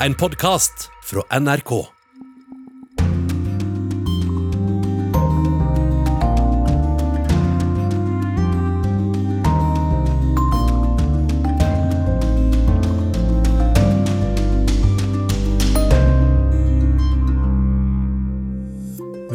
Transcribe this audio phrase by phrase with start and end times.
[0.00, 1.70] en podkast fra NRK.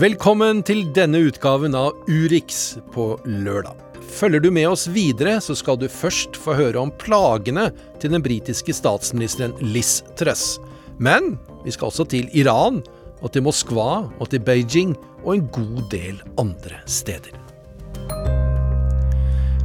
[0.02, 3.91] Velkommen til denne utgaven av Urix på lørdag.
[4.22, 8.22] Følger du med oss videre, så skal du først få høre om plagene til den
[8.22, 10.60] britiske statsministeren Liz Truss.
[11.02, 12.84] Men vi skal også til Iran,
[13.18, 14.92] og til Moskva og til Beijing
[15.23, 17.34] og en god del andre steder.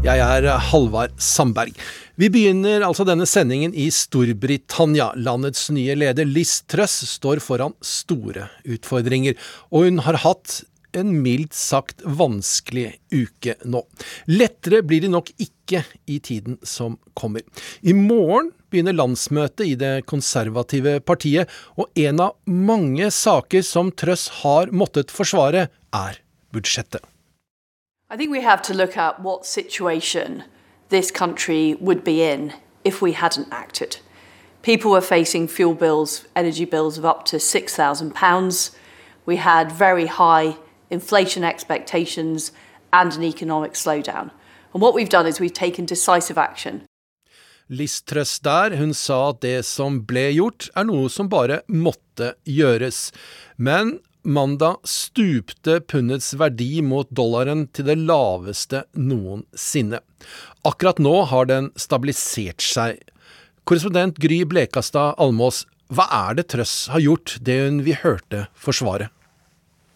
[0.07, 1.77] Jeg er Halvard Sandberg.
[2.16, 5.11] Vi begynner altså denne sendingen i Storbritannia.
[5.21, 9.37] Landets nye leder Liz Truss står foran store utfordringer,
[9.69, 10.63] og hun har hatt
[10.97, 13.83] en mildt sagt vanskelig uke nå.
[14.27, 17.45] Lettere blir det nok ikke i tiden som kommer.
[17.83, 24.29] I morgen begynner landsmøtet i det konservative partiet, og en av mange saker som Trøss
[24.43, 26.19] har måttet forsvare, er
[26.53, 27.01] budsjettet.
[28.10, 30.43] I think we have to look at what situation
[30.91, 32.53] this country would be in
[32.85, 33.99] if we hadn't acted.
[34.63, 38.77] People were facing fuel bills, energy bills of up to £6,000.
[39.25, 40.57] We had very high
[40.90, 42.52] inflation expectations,
[42.92, 44.30] and an economic slowdown.
[44.73, 46.82] And what we've done is we've taken decisive action.
[47.68, 48.02] Liz
[48.42, 53.10] der, hun sa at det som ble gjort, er noe som bare måtte gjøres.
[53.59, 59.98] Men mandag stupte pundets verdi mot dollaren til det laveste noensinne.
[60.62, 63.02] Akkurat nå har den stabilisert seg.
[63.66, 69.10] Korrespondent Gry Blekastad Almås, hva er det Trøss har gjort, det hun vi hørte forsvare?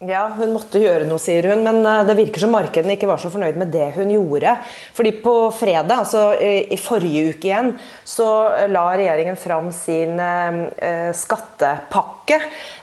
[0.01, 1.61] Ja, hun måtte gjøre noe, sier hun.
[1.61, 4.55] Men eh, det virker som markedene ikke var så fornøyd med det hun gjorde.
[4.97, 7.69] Fordi på fredag, altså i forrige uke igjen,
[8.09, 8.29] så
[8.73, 12.39] la regjeringen fram sin eh, skattepakke.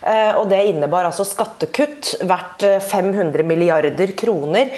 [0.06, 4.70] Eh, og det innebar altså skattekutt verdt 500 milliarder kroner.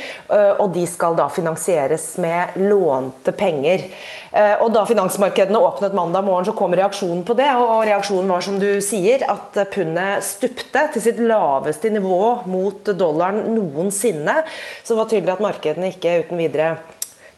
[0.64, 3.84] Og de skal da finansieres med lånte penger.
[4.30, 7.48] Og da finansmarkedene åpnet mandag morgen, så kom reaksjonen på det.
[7.58, 13.42] Og reaksjonen var som du sier, at pundet stupte til sitt laveste nivå mot dollaren
[13.56, 14.44] noensinne.
[14.84, 16.76] Så det var tydelig at markedene ikke uten videre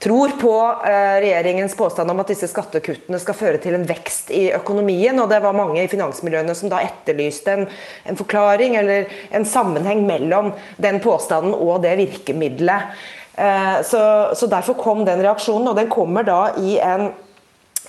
[0.02, 0.54] tror på
[0.86, 5.20] eh, regjeringens påstand om at disse skattekuttene skal føre til en vekst i økonomien.
[5.22, 7.68] og Det var mange i finansmiljøene som da etterlyste en,
[8.10, 12.96] en forklaring eller en sammenheng mellom den påstanden og det virkemidlet.
[13.42, 14.04] Eh, så,
[14.38, 17.10] så Derfor kom den reaksjonen, og den kommer da i en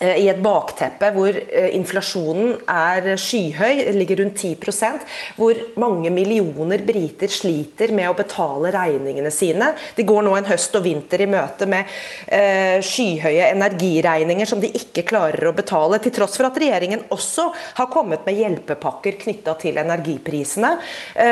[0.03, 5.05] i et bakteppe hvor eh, inflasjonen er skyhøy, ligger rundt 10%
[5.37, 9.73] hvor mange millioner briter sliter med å betale regningene sine.
[9.97, 11.87] De går nå en høst og vinter i møte med
[12.27, 17.49] eh, skyhøye energiregninger som de ikke klarer å betale, til tross for at regjeringen også
[17.79, 20.71] har kommet med hjelpepakker knytta til energiprisene.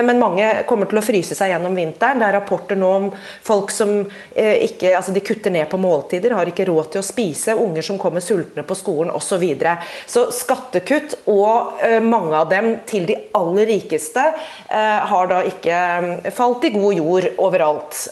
[0.04, 2.20] Men mange kommer til å fryse seg gjennom vinteren.
[2.20, 3.08] Det er rapporter nå om
[3.46, 3.92] folk som
[4.36, 7.98] ikke altså de kutter ned på måltider, har ikke råd til å spise, unger som
[8.00, 9.30] kommer sultne sultne på skolen osv.
[9.30, 9.78] Så, videre.
[10.06, 14.20] så skattekutt, og uh, mange av dem til de aller rikeste,
[14.70, 18.08] uh, har da ikke mm, falt i god jord overalt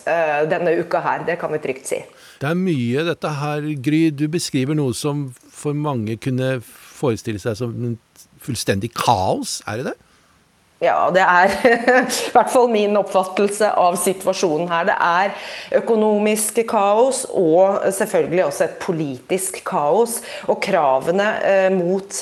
[0.49, 1.25] denne uka her.
[1.27, 1.99] Det kan vi trygt si.
[2.39, 4.11] Det er mye dette her, Gry.
[4.11, 7.97] Du beskriver noe som for mange kunne forestille seg som
[8.41, 10.08] fullstendig kaos, er det det?
[10.79, 11.51] Ja, det er
[12.07, 14.85] i hvert fall min oppfattelse av situasjonen her.
[14.87, 20.21] Det er økonomisk kaos og selvfølgelig også et politisk kaos.
[20.47, 22.21] Og kravene eh, mot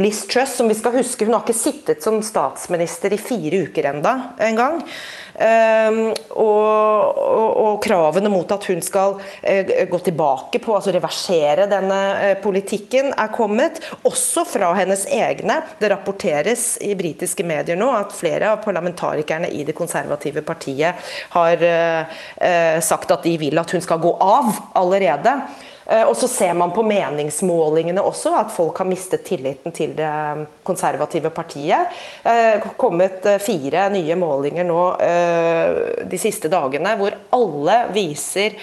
[0.00, 3.92] Liz Truss, som vi skal huske, hun har ikke sittet som statsminister i fire uker
[3.92, 4.82] enda en gang.
[5.38, 6.00] Ehm,
[6.34, 12.00] og, og, og, kravene mot at hun skal uh, gå tilbake på, altså reversere denne
[12.18, 13.78] uh, politikken, er kommet.
[14.08, 15.60] Også fra hennes egne.
[15.78, 21.64] Det rapporteres i britiske medier nå at flere av parlamentarikerne i det konservative partiet har
[21.64, 22.20] uh,
[22.84, 25.38] sagt at de vil at hun skal gå av allerede.
[25.88, 30.10] Eh, og så ser man på meningsmålingene også at folk har mistet tilliten til det
[30.66, 31.94] konservative partiet.
[32.28, 34.82] Eh, kommet eh, fire nye målinger nå
[36.08, 38.54] de siste dagene hvor alle viser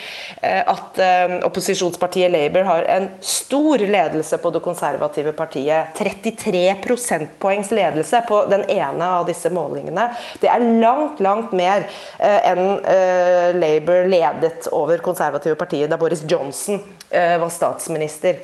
[0.41, 0.97] at
[1.45, 5.94] opposisjonspartiet Labour har en stor ledelse på det konservative partiet.
[5.97, 10.07] 33 prosentpoengs ledelse på den ene av disse målingene.
[10.41, 11.88] Det er langt, langt mer
[12.19, 12.63] enn
[13.59, 16.81] Labour ledet over konservative partiet da Boris Johnson
[17.14, 18.44] Eh, var statsminister.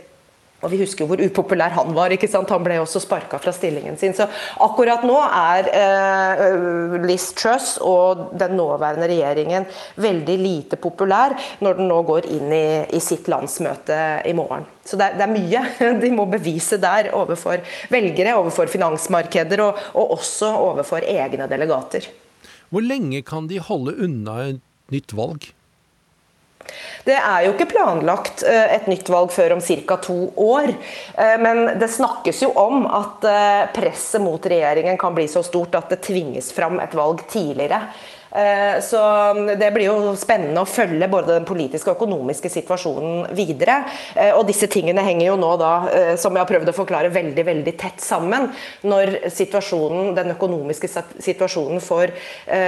[0.62, 2.14] Og vi husker hvor upopulær han var.
[2.14, 2.50] ikke sant?
[2.54, 4.14] Han ble også sparka fra stillingen sin.
[4.18, 4.28] Så
[4.62, 9.66] akkurat nå er eh, Liz Truss og den nåværende regjeringen
[10.02, 11.34] veldig lite populær
[11.66, 13.98] når den nå går inn i, i sitt landsmøte
[14.30, 14.68] i morgen.
[14.86, 17.64] Så det er, det er, mye de må bevise der overfor
[17.94, 22.06] velgere, overfor finansmarkeder og, og også overfor egne delegater.
[22.72, 24.62] Hvor lenge kan de holde unna et
[24.94, 25.50] nytt valg?
[27.04, 29.98] Det er jo ikke planlagt eh, et nytt valg før om ca.
[30.04, 30.74] to år.
[31.18, 35.76] Eh, men det snakkes jo om at eh, presset mot regjeringen kan bli så stort
[35.80, 37.84] at det tvinges fram et valg tidligere.
[38.36, 39.00] Eh, så
[39.60, 43.82] det blir jo spennende å følge både den politiske og økonomiske situasjonen videre.
[44.16, 47.12] Eh, og disse tingene henger jo nå da, eh, som jeg har prøvd å forklare,
[47.12, 48.50] veldig veldig tett sammen.
[48.88, 50.88] Når situasjonen, den økonomiske
[51.20, 52.12] situasjonen for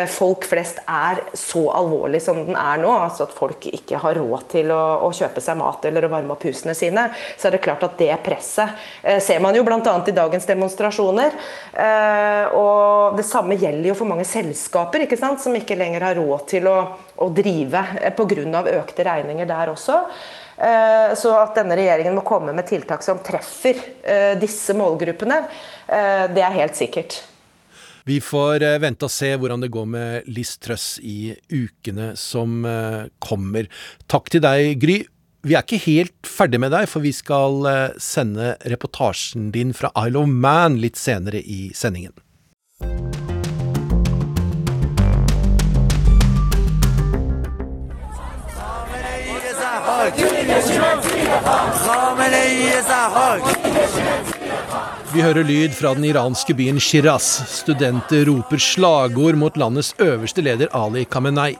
[0.10, 4.46] folk flest er så alvorlig som den er nå, altså at folk ikke har råd
[4.52, 7.06] til å, å kjøpe seg mat eller å varme opp husene sine,
[7.38, 9.80] så er det klart at det presset ser man jo bl.a.
[9.80, 11.36] i dagens demonstrasjoner.
[12.60, 16.18] Og det samme gjelder jo for mange selskaper ikke sant, som som ikke lenger har
[16.18, 16.78] råd til å,
[17.22, 18.64] å drive eh, pga.
[18.80, 20.00] økte regninger der også.
[20.58, 25.44] Eh, så at denne regjeringen må komme med tiltak som treffer eh, disse målgruppene,
[26.34, 27.20] det er helt sikkert.
[28.08, 32.64] Vi får vente og se hvordan det går med Liz Truss i ukene som
[33.22, 33.68] kommer.
[34.12, 34.98] Takk til deg, Gry.
[35.44, 37.68] Vi er ikke helt ferdig med deg, for vi skal
[38.02, 42.16] sende reportasjen din fra Isle of Man litt senere i sendingen.
[55.14, 57.30] Vi hører lyd fra den iranske byen Shiraz.
[57.48, 61.54] Studenter roper slagord mot landets øverste leder Ali Khamenei.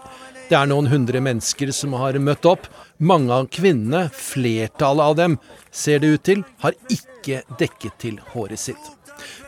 [0.50, 2.68] Det er noen hundre mennesker som har møtt opp.
[3.00, 5.38] Mange av kvinnene, flertallet av dem,
[5.72, 8.92] ser det ut til, har ikke dekket til håret sitt.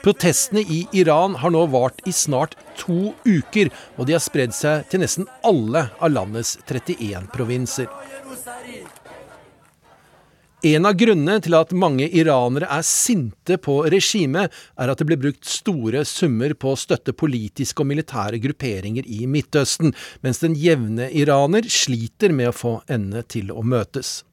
[0.03, 4.86] Protestene i Iran har nå vart i snart to uker, og de har spredd seg
[4.92, 7.89] til nesten alle av landets 31 provinser.
[10.65, 14.50] En av grunnene til at mange iranere er sinte på regimet,
[14.81, 19.27] er at det blir brukt store summer på å støtte politiske og militære grupperinger i
[19.29, 19.94] Midtøsten,
[20.25, 24.23] mens den jevne iraner sliter med å få endene til å møtes.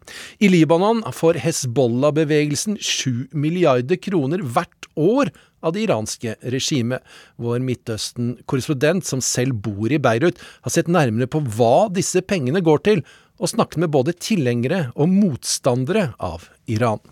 [0.41, 7.05] I Libanon får Hezbollah-bevegelsen sju milliarder kroner hvert år av det iranske regimet.
[7.37, 12.83] Vår Midtøsten-korrespondent, som selv bor i Beirut, har sett nærmere på hva disse pengene går
[12.89, 13.05] til,
[13.43, 17.03] og snakket med både tilhengere og motstandere av Iran.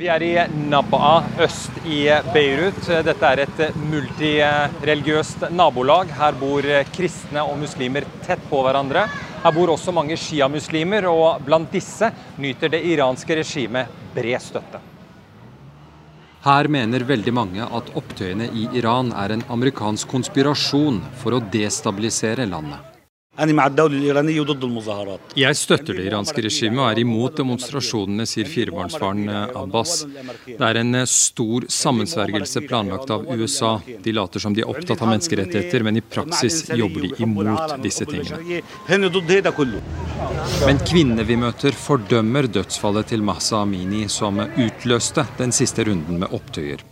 [0.00, 0.34] Vi er i
[0.70, 2.78] Nabaa øst i Beirut.
[3.04, 6.12] Dette er et multireligiøst nabolag.
[6.16, 6.64] Her bor
[6.94, 9.02] kristne og muslimer tett på hverandre.
[9.42, 12.08] Her bor også mange sjiamuslimer, og blant disse
[12.40, 14.80] nyter det iranske regimet bred støtte.
[16.44, 22.48] Her mener veldig mange at opptøyene i Iran er en amerikansk konspirasjon for å destabilisere
[22.48, 22.89] landet.
[25.40, 29.94] Jeg støtter det iranske regimet og er imot demonstrasjonene, sier firebarnsfaren eh, Abbas.
[30.46, 33.72] Det er en eh, stor sammensvergelse planlagt av USA.
[34.04, 38.04] De later som de er opptatt av menneskerettigheter, men i praksis jobber de imot disse
[38.10, 38.60] tingene.
[40.66, 46.36] Men kvinnene vi møter, fordømmer dødsfallet til Mahsa Amini, som utløste den siste runden med
[46.36, 46.84] opptøyer.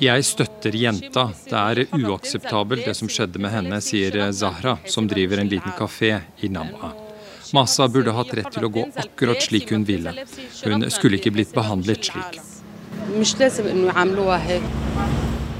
[0.00, 1.26] Jeg støtter jenta.
[1.44, 6.14] Det er uakseptabelt det som skjedde med henne, sier Zahra, som driver en liten kafé
[6.40, 6.94] i Namma.
[7.52, 10.14] Masa burde hatt rett til å gå akkurat slik hun ville.
[10.64, 12.40] Hun skulle ikke blitt behandlet slik.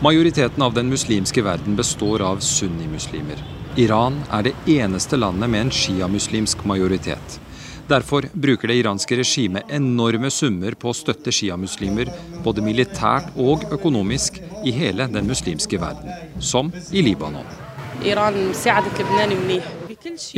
[0.00, 3.44] Majoriteten av den muslimske verden består av sunnimuslimer.
[3.76, 7.40] Iran er det eneste landet med en sjiamuslimsk majoritet.
[7.90, 12.06] Derfor bruker det iranske regimet enorme summer på å støtte sjiamuslimer,
[12.44, 17.46] både militært og økonomisk, i hele den muslimske verden, som i Libanon.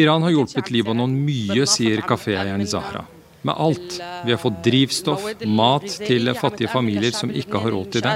[0.00, 3.04] Iran har hjulpet Libanon mye, sier kaféeieren Zahra.
[3.42, 4.00] Med alt.
[4.25, 8.12] Vi har fått drivstoff, mat til fattige familier som ikke har råd til det.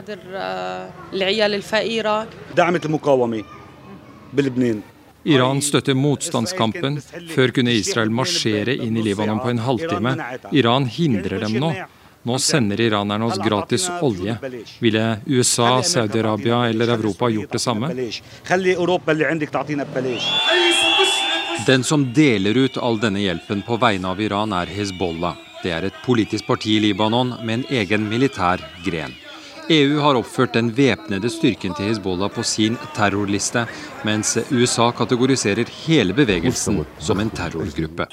[5.26, 7.00] Iran støtter motstandskampen.
[7.34, 10.16] Før kunne Israel marsjere inn i Libanon på en halvtime.
[10.52, 11.72] Iran hindrer dem nå.
[12.26, 14.34] Nå sender iranerne oss gratis olje.
[14.82, 17.90] Ville USA, Saudi-Arabia eller Europa gjort det samme?
[21.66, 25.38] Den som deler ut all denne hjelpen på vegne av Iran, er Hezbollah.
[25.62, 29.14] Det er et politisk parti i Libanon med en egen militær gren.
[29.68, 33.64] EU har oppført den væpnede styrken til Hizbollah på sin terrorliste,
[34.06, 38.06] mens USA kategoriserer hele bevegelsen som en terrorgruppe.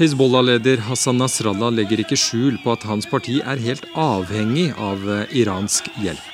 [0.00, 5.34] Hizbollah-leder Hassan Nasrallah legger ikke skjul på at hans parti er helt avhengig av eh,
[5.42, 6.26] iransk hjelp.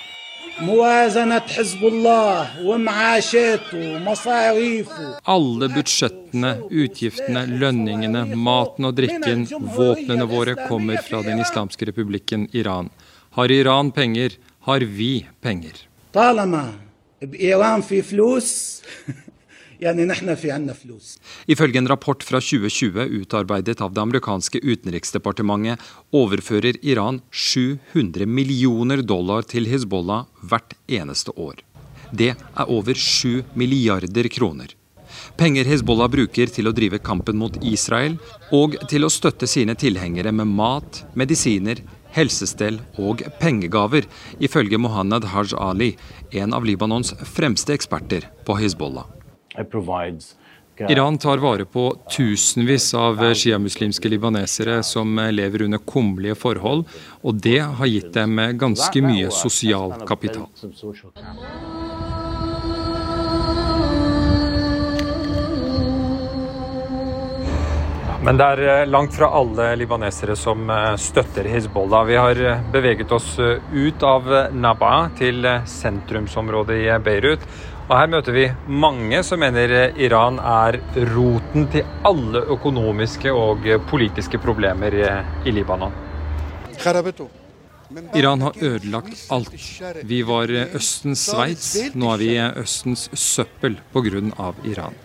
[5.37, 9.45] Alle budsjettene, utgiftene, lønningene, maten og drikken,
[9.77, 12.89] våpnene våre kommer fra den islamske republikken Iran.
[13.37, 15.79] Har Iran penger, har vi penger.
[21.47, 25.83] Ifølge en rapport fra 2020 utarbeidet av det amerikanske utenriksdepartementet,
[26.17, 31.61] overfører Iran 700 millioner dollar til Hizbollah hvert eneste år.
[32.11, 34.73] Det er over 7 milliarder kroner.
[35.37, 38.17] Penger Hizbollah bruker til å drive kampen mot Israel,
[38.57, 41.83] og til å støtte sine tilhengere med mat, medisiner,
[42.17, 44.09] helsestell og pengegaver,
[44.41, 45.93] ifølge Mohammed Haj Ali,
[46.33, 49.07] en av Libanons fremste eksperter på Hizbollah.
[50.89, 56.85] Iran tar vare på tusenvis av sjiamuslimske libanesere som lever under kummerlige forhold,
[57.25, 60.51] og det har gitt dem ganske mye sosial kapital.
[68.27, 72.03] Men det er eh, langt fra alle libanesere som eh, støtter Hizbollah.
[72.09, 77.47] Vi har eh, beveget oss ut av Naba til sentrumsområdet i Beirut.
[77.87, 80.81] Og Her møter vi mange som mener Iran er
[81.13, 84.99] roten til alle økonomiske og politiske problemer
[85.47, 85.95] i Libanon.
[88.19, 89.55] Iran har ødelagt alt.
[90.03, 92.33] Vi var Østens Sveits, nå er vi
[92.67, 94.51] Østens søppel pga.
[94.67, 94.99] Iran.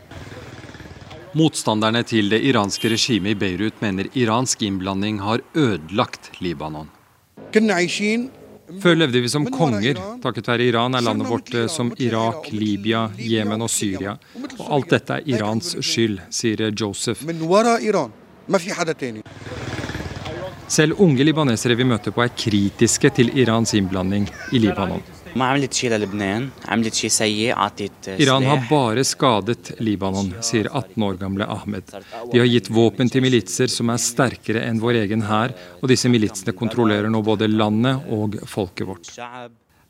[1.31, 6.89] Motstanderne til det iranske regimet i Beirut mener iransk innblanding har ødelagt Libanon.
[8.81, 9.99] Før levde vi som konger.
[10.23, 14.17] Takket være Iran er landet vårt eh, som Irak, Libya, Jemen og Syria.
[14.59, 17.23] Og alt dette er Irans skyld, sier Joseph.
[20.71, 25.03] Selv unge libanesere vi møter på er kritiske til Irans innblanding i Libanon.
[28.17, 31.95] Iran har bare skadet Libanon, sier 18 år gamle Ahmed.
[32.31, 36.11] De har gitt våpen til militser som er sterkere enn vår egen hær, og disse
[36.11, 39.11] militsene kontrollerer nå både landet og folket vårt.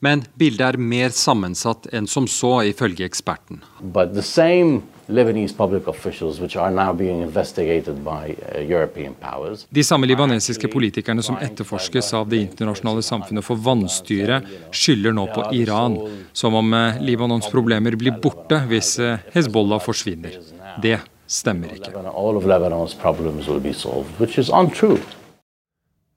[0.01, 3.61] Men bildet er mer sammensatt enn som så, ifølge eksperten.
[3.81, 9.67] But the same Lebanese public officials, which are now being investigated by uh, European powers.
[9.69, 14.41] De samme libanesiske politikerne som etterforskes av det internasjonale samfunnet for vanstyre,
[14.71, 15.97] skylder nå på Iran,
[16.33, 20.37] som om uh, Libanons problemer blir borte hvis uh, Hezbollah forsvinner.
[20.81, 21.91] Det stemmer ikke.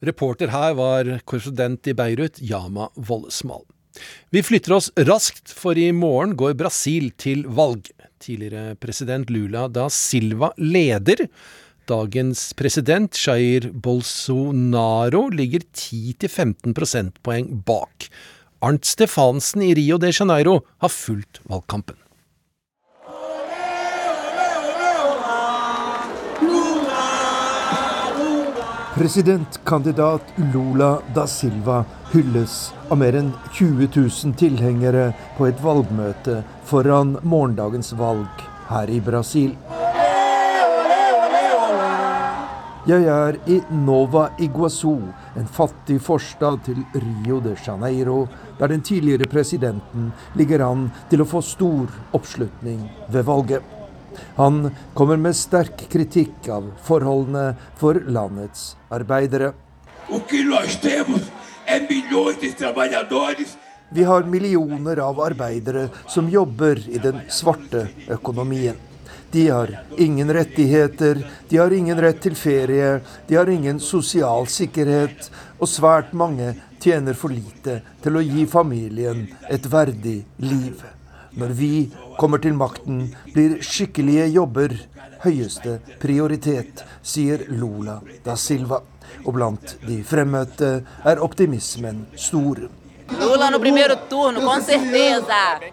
[0.05, 3.65] Reporter her var korrespondent i Beirut, Yama Vollesmal.
[4.31, 7.89] Vi flytter oss raskt, for i morgen går Brasil til valg.
[8.25, 11.27] Tidligere president Lula da Silva leder.
[11.85, 18.09] Dagens president Jair Bolsonaro ligger 10-15 prosentpoeng bak.
[18.65, 21.99] Arnt Stefansen i Rio de Janeiro har fulgt valgkampen.
[28.95, 30.23] Presidentkandidat
[30.55, 36.37] Lula da Silva hylles av mer enn 20 000 tilhengere på et valgmøte
[36.69, 39.57] foran morgendagens valg her i Brasil.
[42.87, 44.95] Jeg er i Nova Iguazu,
[45.35, 48.29] en fattig forstad til Rio de Janeiro,
[48.61, 53.74] der den tidligere presidenten ligger an til å få stor oppslutning ved valget.
[54.37, 59.53] Han kommer med sterk kritikk av forholdene for landets arbeidere.
[63.95, 68.77] Vi har millioner av arbeidere som jobber i den svarte økonomien.
[69.35, 75.27] De har ingen rettigheter, de har ingen rett til ferie, de har ingen sosial sikkerhet,
[75.59, 80.85] og svært mange tjener for lite til å gi familien et verdig liv.
[81.35, 81.73] Når vi
[82.19, 84.77] kommer til makten, blir skikkelige jobber
[85.25, 88.81] høyeste prioritet, sier Lula da Silva.
[89.25, 90.71] Og blant de fremmøtte
[91.07, 92.65] er optimismen stor.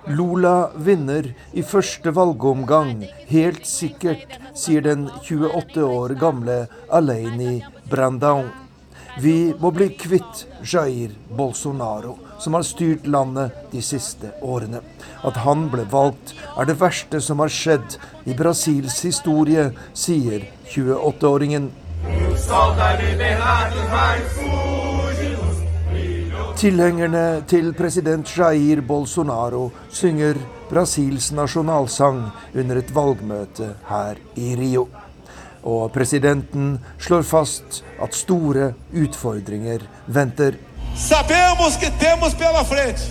[0.08, 6.58] Lula, vinner i første valgomgang, helt sikkert, sier den 28 år gamle
[6.92, 8.50] Aleini Brandão.
[9.20, 14.82] Vi må bli kvitt Jair Bolsonaro, som har styrt landet de siste årene.
[15.24, 21.70] At han ble valgt, er det verste som har skjedd i Brasils historie, sier 28-åringen.
[26.62, 30.38] Tilhengerne til president Jair Bolsonaro synger
[30.70, 34.88] Brasils nasjonalsang under et valgmøte her i Rio.
[35.62, 40.58] Og presidenten slår fast at store utfordringer venter.
[40.96, 43.02] Sabemos que temos pela frente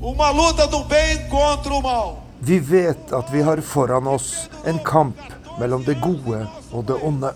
[0.00, 2.22] uma luta do bem contra o mal.
[2.40, 5.16] Vi vet at vi har foran oss en kamp
[5.58, 7.32] mellom det gode og det onde.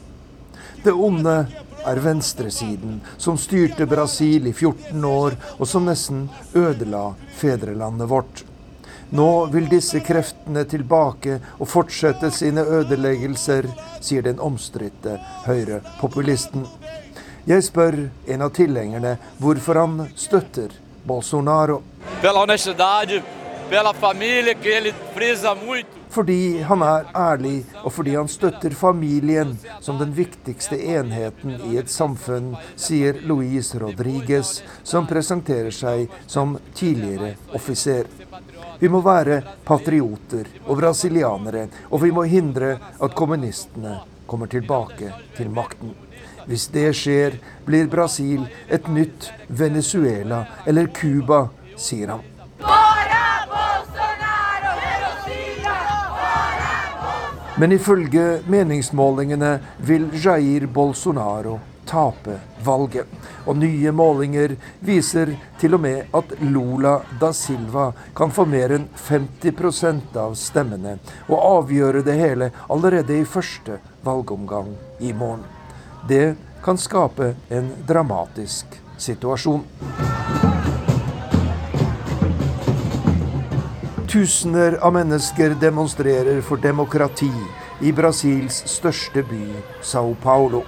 [0.84, 1.46] Det onde
[1.84, 8.44] er venstresiden, som styrte Brasil i 14 år, og som nesten ødela fedrelandet vårt.
[9.14, 13.68] Nå vil disse kreftene tilbake og fortsette sine ødeleggelser,
[14.00, 16.64] sier den omstridte høyrepopulisten.
[17.44, 17.96] Jeg spør
[18.32, 20.70] en av tilhengerne hvorfor han støtter
[21.04, 21.82] Bolsonaro.
[22.22, 23.18] Pela honestidade,
[23.68, 25.90] pela família que ele frisa muito.
[26.08, 31.90] Fordi han er ærlig, og fordi han støtter familien som den viktigste enheten i et
[31.90, 38.06] samfunn, sier Luis Rodriguez, som presenterer seg som tidligere offiser.
[38.78, 43.98] Vi må være patrioter og brasilianere, og vi må hindre at kommunistene
[44.30, 45.92] kommer tilbake til makten.
[46.46, 52.30] Hvis det skjer, blir Brasil et nytt Venezuela eller Cuba, sier han.
[57.56, 59.52] Men ifølge meningsmålingene
[59.86, 63.06] vil Jair Bolsonaro tape valget.
[63.46, 68.88] Og nye målinger viser til og med at Lula da Silva kan få mer enn
[69.06, 70.96] 50% av stemmene
[71.28, 75.53] og avgjøre det hele allerede i første valgomgang i morgen.
[76.08, 76.34] Det
[76.64, 79.62] kan skape en dramatisk situasjon.
[84.12, 87.32] Tusener av mennesker demonstrerer for demokrati
[87.80, 89.46] i Brasils største by,
[89.82, 90.62] Sao Paulo.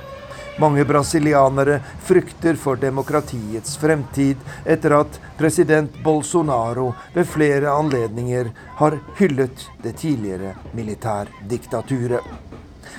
[0.59, 8.49] Mange brasilianere frykter for demokratiets fremtid etter at president Bolsonaro ved flere anledninger
[8.81, 12.25] har hyllet det tidligere militærdiktaturet.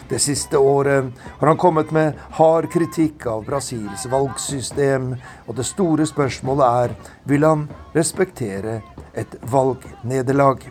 [0.10, 5.14] Det siste året har han kommet med hard kritikk av Brasils valgsystem,
[5.48, 6.96] og det store spørsmålet er
[7.28, 8.82] vil han respektere
[9.18, 10.62] et valgnederlag.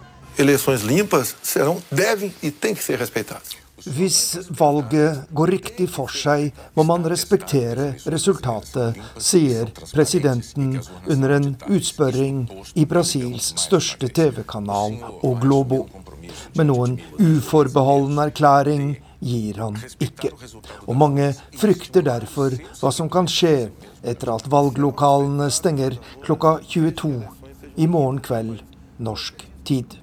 [3.84, 12.46] Hvis valget går riktig for seg, må man respektere resultatet, sier presidenten under en utspørring
[12.74, 15.84] i Brasils største TV-kanal, og Globo.
[16.56, 18.88] Med noen uforbeholden erklæring
[19.20, 20.32] gir han ikke.
[20.86, 23.70] Og mange frykter derfor hva som kan skje
[24.06, 27.14] etter at valglokalene stenger klokka 22
[27.76, 28.60] i morgen kveld
[28.98, 29.98] norsk tid.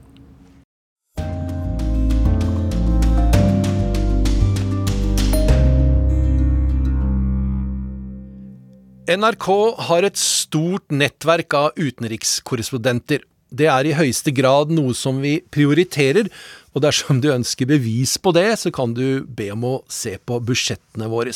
[9.03, 9.47] NRK
[9.89, 13.25] har et stort nettverk av utenrikskorrespondenter.
[13.51, 16.29] Det er i høyeste grad noe som vi prioriterer,
[16.73, 20.39] og dersom du ønsker bevis på det, så kan du be om å se på
[20.41, 21.33] budsjettene våre.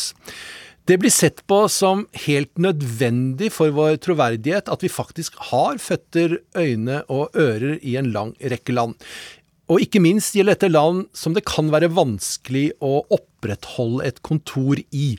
[0.88, 6.40] Det blir sett på som helt nødvendig for vår troverdighet at vi faktisk har føtter,
[6.56, 8.96] øyne og ører i en lang rekke land.
[9.68, 14.80] Og ikke minst gjelder dette land som det kan være vanskelig å opprettholde et kontor
[14.96, 15.18] i.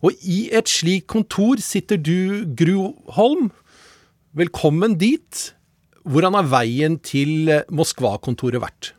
[0.00, 3.50] Og i et slikt kontor sitter du, Gro Holm.
[4.32, 5.50] Velkommen dit.
[6.08, 8.94] Hvordan har veien til Moskva-kontoret vært?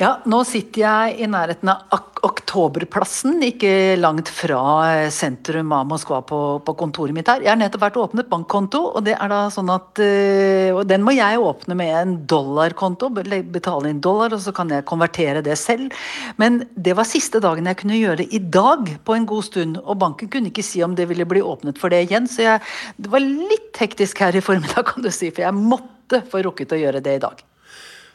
[0.00, 6.18] Ja, nå sitter jeg i nærheten av Oktoberplassen, ikke langt fra eh, sentrum av Moskva
[6.26, 7.44] på, på, kontoret mitt her.
[7.44, 9.10] Jeg har nettopp vært og åpnet bankkonto, og
[9.54, 14.42] sånn at uh, Og den må jeg åpne med en dollarkonto, betale inn dollar, og
[14.42, 15.94] så kan jeg konvertere det selv.
[16.42, 19.78] Men det var siste dagen jeg kunne gjøre det i dag på en god stund,
[19.84, 22.68] og banken kunne ikke si om det ville bli åpnet for det igjen, så jeg,
[22.98, 26.74] det var litt hektisk her i formiddag, kan du si, for jeg måtte få rukket
[26.74, 27.50] å gjøre det i dag.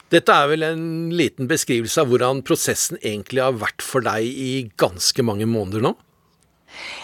[0.09, 4.53] Dette er vel en liten beskrivelse av hvordan prosessen egentlig har vært for deg i
[4.81, 5.91] ganske mange måneder nå?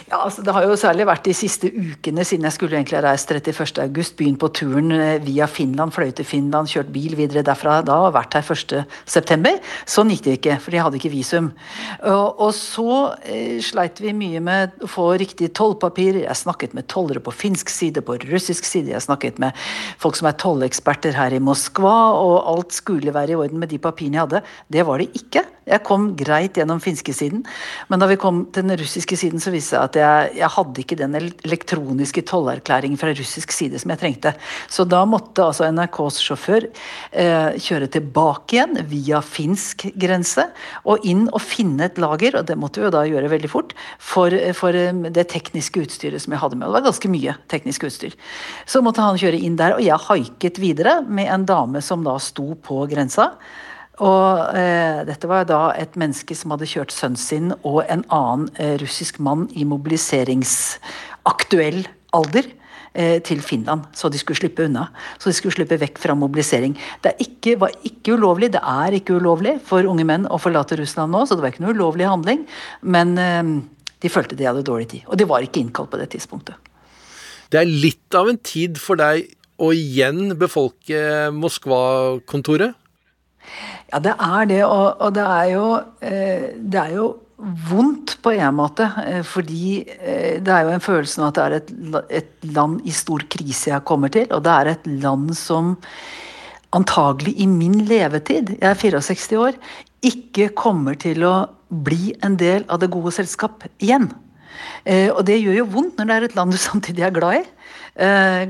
[0.06, 3.04] Ja, altså Det har jo særlig vært de siste ukene siden jeg skulle egentlig ha
[3.08, 3.88] reist 31.8.
[4.20, 8.14] Begynt på turen eh, via Finland, fløy til Finland, kjørt bil videre derfra da og
[8.14, 9.56] vært her 1.9.
[9.90, 11.50] Sånn gikk det ikke, for de hadde ikke visum.
[12.06, 16.22] Og, så eh, sleit vi mye med å få riktig tollpapir.
[16.24, 18.94] Jeg snakket med tollere på finsk side, på russisk side.
[18.94, 19.58] Jeg snakket med
[20.02, 23.82] folk som er tolleksperter her i Moskva, og alt skulle være i orden med de
[23.82, 24.46] papirene jeg hadde.
[24.72, 25.48] Det var det ikke.
[25.65, 27.41] Jeg kom greit gjennom finskesiden,
[27.89, 30.49] men da vi kom til den russiske siden, så viste det seg at jeg, jeg
[30.54, 34.36] hadde ikke den elektroniske tollerklæringen fra russisk side som jeg trengte.
[34.69, 40.45] Så da måtte altså NRKs sjåfør eh, kjøre tilbake igjen via finsk grense
[40.86, 43.73] og inn og finne et lager, og det måtte vi jo da gjøre veldig fort,
[43.97, 46.69] for, for eh, det tekniske utstyret som jeg hadde med.
[46.69, 48.13] Og det var ganske mye teknisk utstyr.
[48.69, 52.19] Så måtte han kjøre inn der, og jeg haiket videre med en dame som da
[52.21, 53.34] sto på grensa.
[54.03, 58.49] Og eh, dette var da et menneske som hadde kjørt sønnen sin og en annen
[58.60, 62.45] eh, russisk mann i mobiliseringsaktuell alder
[62.91, 64.88] eh, til Finland, så de skulle slippe unna.
[65.15, 66.73] Så de skulle slippe vekk fra mobilisering.
[67.03, 71.12] Det ikke, var ikke ulovlig, det er ikke ulovlig for unge menn å forlate Russland
[71.15, 72.39] nå, så det var ikke noe ulovlig handling.
[72.84, 73.43] Men eh,
[74.03, 75.01] de følte de hadde dårlig tid.
[75.08, 76.55] Og de var ikke innkalt på det tidspunktet.
[77.53, 79.29] Det er litt av en tid for deg
[79.62, 82.73] å igjen befolke Moskva-kontoret?
[83.95, 84.63] Ja, det er det.
[84.67, 85.67] Og, og det, er jo,
[86.03, 87.05] eh, det er jo
[87.69, 88.89] vondt på en måte.
[89.05, 91.71] Eh, fordi eh, det er jo en følelse av at det er et,
[92.19, 94.27] et, land i stor krise jeg kommer til.
[94.36, 95.77] Og det er et land som
[96.75, 99.55] antagelig i min levetid, jeg er 64 år,
[100.03, 101.36] ikke kommer til å
[101.71, 104.10] bli en del av det gode selskap igjen.
[104.84, 107.45] Og det gjør jo vondt når det er et land du samtidig er glad i.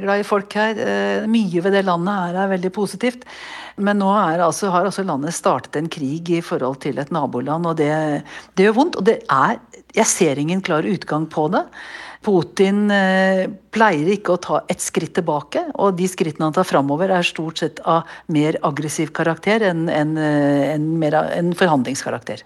[0.01, 0.81] Glad i folk her.
[1.29, 3.29] Mye ved det landet her er veldig positivt.
[3.75, 7.75] Men nå altså, har altså landet startet en krig i forhold til et naboland, og
[7.79, 7.91] det,
[8.55, 8.99] det gjør vondt.
[9.01, 9.59] Og det er
[9.95, 11.63] Jeg ser ingen klar utgang på det.
[12.25, 17.11] Putin eh, pleier ikke å ta et skritt tilbake, og de skrittene han tar framover,
[17.13, 22.41] er stort sett av mer aggressiv karakter enn en, en, en, en forhandlingskarakter.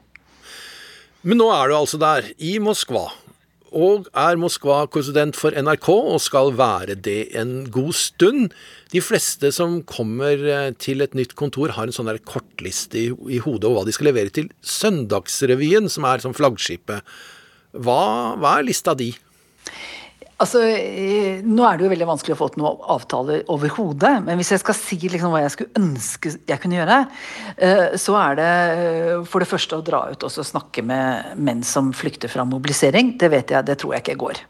[1.22, 3.08] Men nå er du altså der, i Moskva,
[3.71, 8.53] og er Moskva-korrespondent for NRK og skal være det en god stund.
[8.93, 13.39] De fleste som kommer eh, til et nytt kontor, har en sånn kortliste i, i,
[13.43, 17.05] hodet over hva de skal levere til Søndagsrevyen, som er som flaggskipet.
[17.77, 18.01] Hva,
[18.41, 19.13] hva er lista di?
[20.39, 24.13] Altså, eh, Nå er det jo veldig vanskelig å få til noen avtaler overhodet.
[24.23, 26.99] Men hvis jeg skal si liksom hva jeg skulle ønske jeg kunne gjøre,
[27.58, 31.63] eh, så er det eh, for det første å dra ut og snakke med menn
[31.67, 33.17] som flykter fra mobilisering.
[33.19, 34.43] Det vet jeg, det tror jeg ikke går.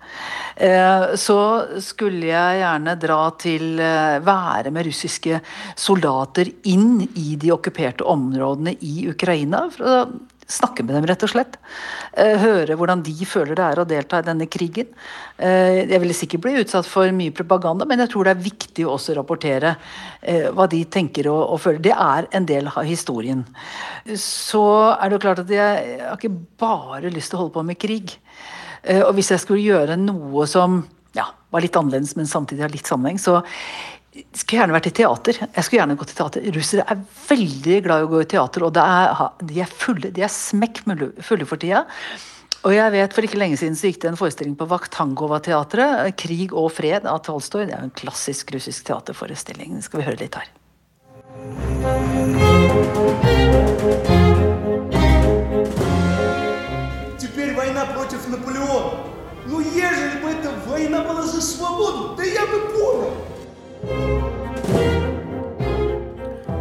[1.20, 1.38] Så
[1.80, 5.40] skulle jeg gjerne dra til Være med russiske
[5.80, 9.70] soldater inn i de okkuperte områdene i Ukraina.
[9.72, 9.96] for å
[10.50, 11.60] Snakke med dem, rett og slett.
[12.18, 14.88] Eh, høre hvordan de føler det er å delta i denne krigen.
[15.38, 18.88] Eh, jeg vil sikkert bli utsatt for mye propaganda, men jeg tror det er viktig
[18.88, 19.76] å også rapportere
[20.22, 21.84] eh, hva de tenker og, føler.
[21.86, 23.46] Det er en del av historien.
[24.18, 24.64] Så
[24.96, 26.34] er det jo klart at jeg har ikke
[26.66, 28.18] bare lyst til å holde på med krig.
[29.04, 30.80] Og hvis jeg skulle gjøre noe som
[31.14, 33.42] ja, var litt annerledes, men samtidig har litt sammenheng, så
[34.35, 35.41] skulle gjerne vært i teater.
[35.43, 36.45] Jeg skulle gjerne gått i teater.
[36.55, 40.23] Russere er veldig glad i å gå i teater, og er, de er fulle, de
[40.23, 40.85] er smekk
[41.27, 41.85] fulle for tida.
[42.65, 46.15] Og jeg vet For ikke lenge siden så gikk det en forestilling på Vakhtangova-teatret.
[46.17, 47.67] 'Krig og fred' av Tolstoy.
[47.69, 49.77] Det er en klassisk russisk teaterforestilling.
[49.77, 50.49] Det skal vi høre litt her.
[57.19, 59.13] Теперь война против Наполеона.
[59.47, 62.68] Ну, ежели бы эта война была за свободу, да я бы понял.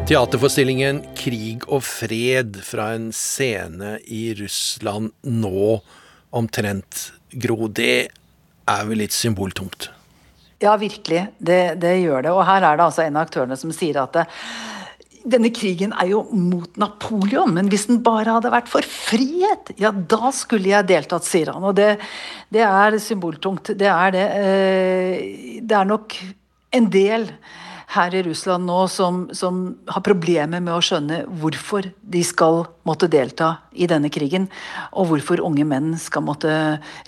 [0.08, 5.74] Teaterforestillingen 'Krig og fred' fra en scene i Russland nå
[6.32, 8.08] omtrent, Gro, det
[8.64, 9.90] er vel litt symboltungt?
[10.64, 11.26] Ja, virkelig.
[11.36, 12.32] Det, det, gjør det.
[12.32, 14.24] Og her er det altså en av aktørene som sier at det,
[15.28, 19.92] denne krigen er jo mot Napoleon, men hvis den bare hadde vært for frihet, ja,
[19.92, 21.68] da skulle jeg deltatt, sier han.
[21.68, 21.98] Og det,
[22.48, 23.74] det er symboltungt.
[23.76, 24.26] Det er det.
[24.40, 26.16] Eh, det er nok
[26.74, 27.28] en del
[27.88, 33.08] her i Russland nå som, som, har problemer med å skjønne hvorfor de skal måtte
[33.08, 34.50] delta i denne krigen,
[34.92, 36.52] og hvorfor unge menn skal måtte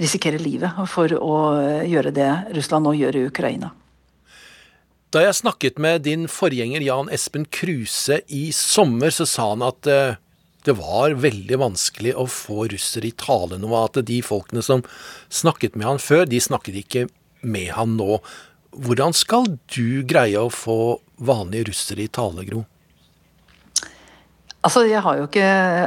[0.00, 1.36] risikere livet for å
[1.84, 3.74] gjøre det Russland nå gjør i Ukraina.
[5.10, 9.88] Da jeg snakket med din forgjenger Jan Espen Kruse i sommer, så sa han at
[9.90, 10.20] eh,
[10.64, 13.72] det var veldig vanskelig å få russere i tale nå.
[13.74, 14.84] At de folkene som
[15.26, 17.08] snakket med han før, de snakket ikke
[17.42, 18.20] med han nå.
[18.70, 22.62] Hvordan skal du greie å få vanlige russere i tale, Gro?
[24.60, 25.46] Altså, Jeg har jo ikke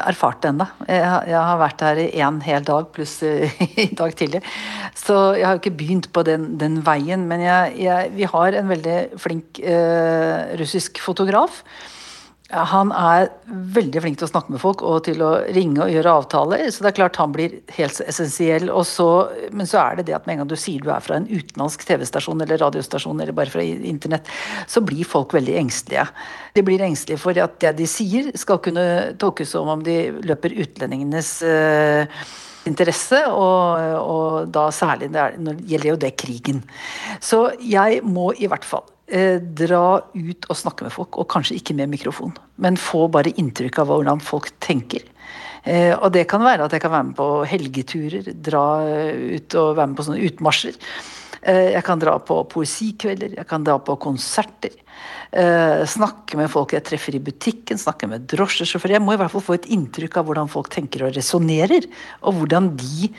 [0.09, 0.65] erfart det ennå.
[0.87, 3.19] Jeg, jeg, har vært her i én hel dag pluss
[3.85, 4.41] i dag tidlig.
[4.97, 7.27] Så jeg har jo ikke begynt på den, den veien.
[7.29, 11.61] Men jeg, vi har en veldig flink eh, russisk fotograf
[12.53, 13.29] han er
[13.73, 16.63] veldig flink til å snakke med folk og til å ringe og gjøre avtaler.
[16.69, 18.69] Så det er klart han blir helt essensiell.
[18.87, 19.07] Så,
[19.55, 21.27] men så er det det at med en gang du sier du er fra en
[21.29, 24.29] utenlandsk TV-stasjon eller radiostasjon eller bare fra internett,
[24.69, 26.07] så blir folk veldig engstelige.
[26.53, 28.85] De blir engstelige for at det de sier skal kunne
[29.21, 32.23] tolkes som om de løper utlendingenes uh,
[32.69, 36.63] interesse, og, og, da særlig når det gjelder jo det krigen.
[37.23, 41.57] Så jeg må i hvert fall eh, dra ut og snakke med folk, og kanskje
[41.59, 42.35] ikke med mikrofon.
[42.61, 45.05] Men få bare inntrykk av hvordan folk tenker.
[45.63, 49.75] Eh, og det kan være at jeg kan være med på helgeturer, dra ut og
[49.77, 50.79] være med på sånne utmarsjer.
[51.43, 54.77] Jeg kan dra på poesikvelder, jeg kan dra på konserter.
[55.91, 58.95] Snakke med folk jeg treffer i butikken, snakke med drosjesjåfører.
[58.95, 61.89] Jeg må i hvert fall få et inntrykk av hvordan folk tenker og resonnerer,
[62.23, 63.11] og hvordan de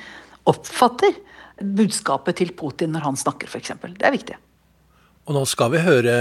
[0.49, 1.13] oppfatter
[1.61, 3.77] budskapet til Putin når han snakker, f.eks.
[3.85, 4.41] Det er viktig.
[5.25, 6.15] Og nå skal vi høre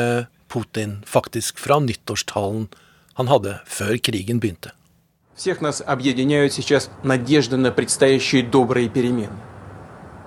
[0.48, 2.70] Putin faktisk fra nyttårstalen
[3.20, 4.72] han hadde før krigen begynte.
[5.36, 9.36] Всех нас объединяют сейчас надежды на предстоящие добрые перемены.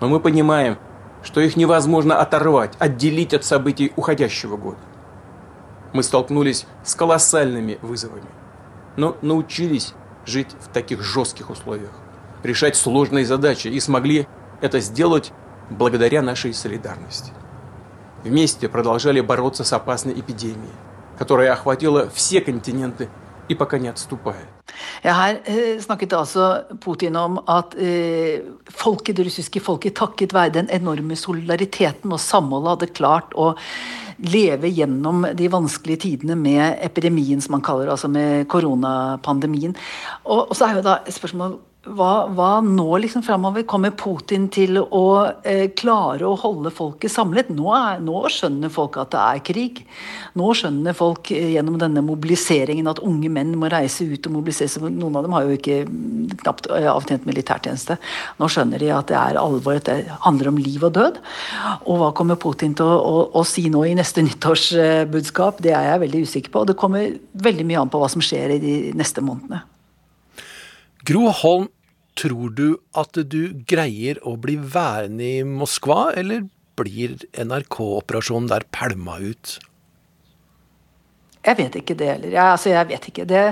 [0.01, 0.79] Но мы понимаем,
[1.23, 4.81] что их невозможно оторвать, отделить от событий уходящего года.
[5.95, 8.29] Мы столкнулись с колоссальными вызовами,
[8.97, 9.95] но научились
[10.27, 11.93] жить в таких жестких условиях,
[12.43, 14.27] решать сложные задачи и смогли
[14.61, 15.33] это сделать
[15.71, 17.33] благодаря нашей солидарности.
[18.24, 20.76] Вместе продолжали бороться с опасной эпидемией,
[21.18, 23.10] которая охватила все континенты
[23.48, 24.48] и пока не отступает.
[25.04, 30.54] Ja, her eh, snakket altså Putin om at eh, folket, det russiske folket takket være
[30.60, 33.54] den enorme solidariteten og samholdet hadde klart å
[34.22, 39.76] leve gjennom de vanskelige tidene med epidemien, som man kaller det, altså med koronapandemien.
[40.24, 43.63] Og, og så er jo da spørsmålet hva, hva, nå liksom framover?
[43.69, 45.05] Kommer Putin til å
[45.47, 47.53] eh, klare å holde folket samlet?
[47.55, 49.83] Nå, er, nå, skjønner folk at det er krig.
[50.39, 54.73] Nå skjønner folk eh, gjennom denne mobiliseringen at unge menn må reise ut og mobilisere
[54.73, 54.89] seg.
[54.91, 55.79] Noen av dem har jo ikke
[56.43, 57.99] knapt eh, avtjent militærtjeneste.
[58.41, 61.23] Nå skjønner de at det er alvor, at det handler om liv og død.
[61.85, 65.63] Og hva kommer Putin til å, å, å si nå i neste nyttårsbudskap?
[65.63, 66.67] Det er jeg veldig usikker på.
[66.67, 67.15] Og det kommer
[67.47, 69.63] veldig mye an på hva som skjer i de neste månedene.
[71.07, 71.71] Gro Holm
[72.17, 79.19] Tror du at du greier å bli værende i Moskva, eller blir NRK-operasjonen der pælma
[79.21, 79.59] ut?
[81.47, 82.31] Jeg vet ikke det heller.
[82.35, 83.45] Jeg, altså, jeg vet ikke det.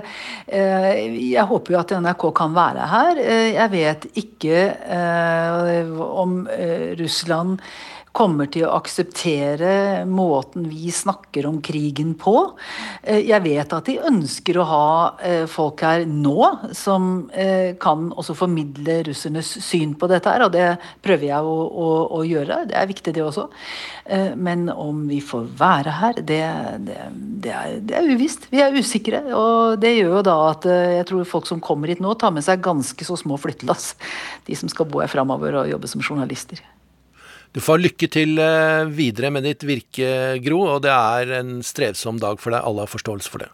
[0.51, 3.21] Eh, jeg håper jo at NRK kan være her.
[3.23, 4.63] Eh, jeg vet ikke
[4.99, 6.41] eh, om
[6.99, 7.61] Russland
[8.15, 12.35] kommer til å akseptere måten vi snakker om krigen på.
[13.03, 14.91] Eh, jeg vet at de ønsker å ha
[15.25, 20.55] eh, folk her nå som eh, kan også formidle russernes syn på dette her, og
[20.55, 20.69] det
[21.05, 21.89] prøver jeg å, å,
[22.21, 22.61] å gjøre.
[22.71, 23.49] Det er viktig, det også.
[24.37, 26.41] Men om vi får være her, det,
[26.85, 26.99] det,
[27.45, 28.47] det, er, det er uvisst.
[28.53, 29.23] Vi er usikre.
[29.33, 32.45] Og det gjør jo da at jeg tror folk som kommer hit nå, tar med
[32.45, 33.95] seg ganske så små flyttelass.
[34.45, 36.61] De som skal bo her framover og jobbe som journalister.
[37.55, 40.09] Du får lykke til eh, videre med ditt virke,
[40.43, 42.65] Gro, og det er en strevsom dag for deg.
[42.67, 43.53] Alle har forståelse for det.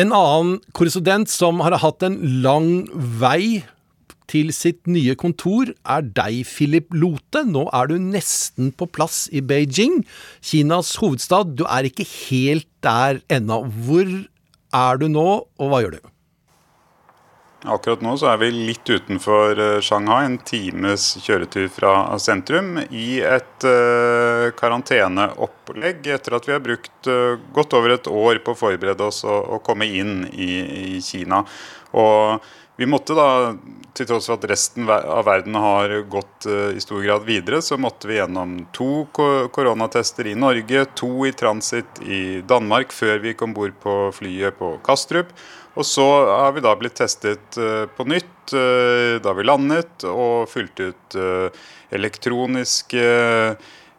[0.00, 2.88] En annen korrespondent som har hatt en lang
[3.20, 3.60] vei
[4.30, 7.44] til sitt nye kontor, er deg, Philip Lote.
[7.44, 10.00] Nå er du nesten på plass i Beijing,
[10.40, 11.58] Kinas hovedstad.
[11.60, 13.66] Du er ikke helt der ennå.
[13.84, 14.08] Hvor
[14.76, 16.10] er du nå, og hva gjør du?
[17.68, 23.20] Akkurat nå så er vi litt utenfor eh, Shanghai, en times kjøretur fra sentrum, i
[23.20, 28.60] et uh, karanteneopplegg etter at vi har brukt uh, godt over et år på å
[28.62, 30.48] forberede oss og, og komme inn i,
[30.96, 31.42] i, Kina.
[32.00, 32.48] Og
[32.80, 33.52] vi måtte da,
[33.92, 37.76] til tross for at resten av verden har gått uh, i stor grad videre, så
[37.76, 43.52] måtte vi gjennom to koronatester i Norge, to i transit i Danmark før vi kom
[43.52, 45.34] bord på flyet på Kastrup.
[45.76, 50.48] Og så har vi da blitt testet uh, på nytt uh, da vi landet, og
[50.48, 51.20] fulgt ut
[51.92, 53.04] elektroniske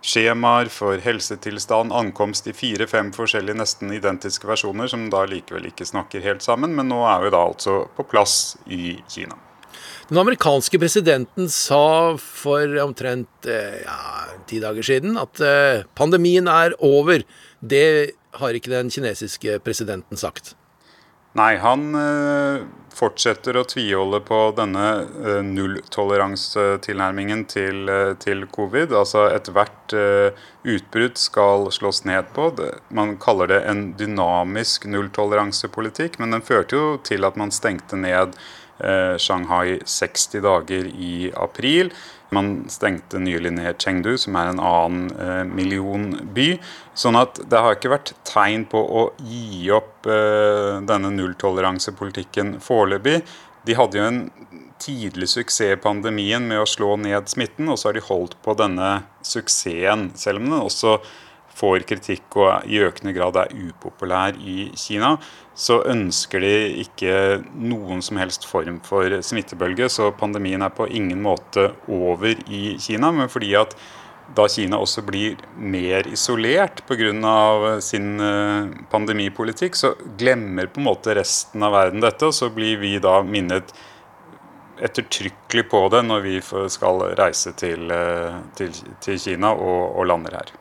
[0.02, 6.24] skjemaer for helsetilstand, ankomst i fire-fem forskjellige nesten identiske versjoner, som da likevel ikke snakker
[6.26, 6.76] helt sammen.
[6.78, 9.38] Men nå er vi da altså på plass i Kina.
[10.12, 14.00] Den amerikanske presidenten sa for omtrent eh, ja,
[14.50, 17.24] ti dager siden at eh, pandemien er over.
[17.64, 20.56] Det har ikke den kinesiske presidenten sagt.
[21.40, 28.92] Nei, han eh, fortsetter å tviholde på denne uh, nulltoleransetilnærmingen til, uh, til, covid.
[28.92, 29.96] Altså ethvert
[30.68, 32.50] utbrudd skal slås ned på.
[32.92, 38.36] Man kaller det en dynamisk nulltoleransepolitikk, men den førte jo til at man stengte ned
[39.22, 41.92] Shanghai 60 dager i april.
[42.32, 46.54] Man stengte nylig ned Chengdu, som er en annen eh, millionby.
[46.96, 53.20] Sånn at det har ikke vært tegn på å gi opp eh, denne nulltoleransepolitikken foreløpig.
[53.68, 54.22] De hadde jo en
[54.82, 58.56] tidlig suksess i pandemien med å slå ned smitten, og så har de holdt på
[58.58, 60.96] denne suksessen, selv om den også
[61.62, 65.16] får kritikk og i økende grad er upopulær i Kina,
[65.54, 66.54] så ønsker de
[66.86, 67.16] ikke
[67.54, 69.90] noen som helst form for smittebølge.
[69.92, 73.12] Så pandemien er på ingen måte over i Kina.
[73.14, 73.76] Men fordi at
[74.36, 77.80] da Kina også blir mer isolert pga.
[77.82, 78.18] sin
[78.90, 82.26] pandemipolitikk, så glemmer på en måte resten av verden dette.
[82.26, 83.74] Og så blir vi da minnet
[84.82, 86.40] ettertrykkelig på det når vi
[86.74, 87.92] skal reise til,
[88.56, 90.61] til, til Kina og, og lander her.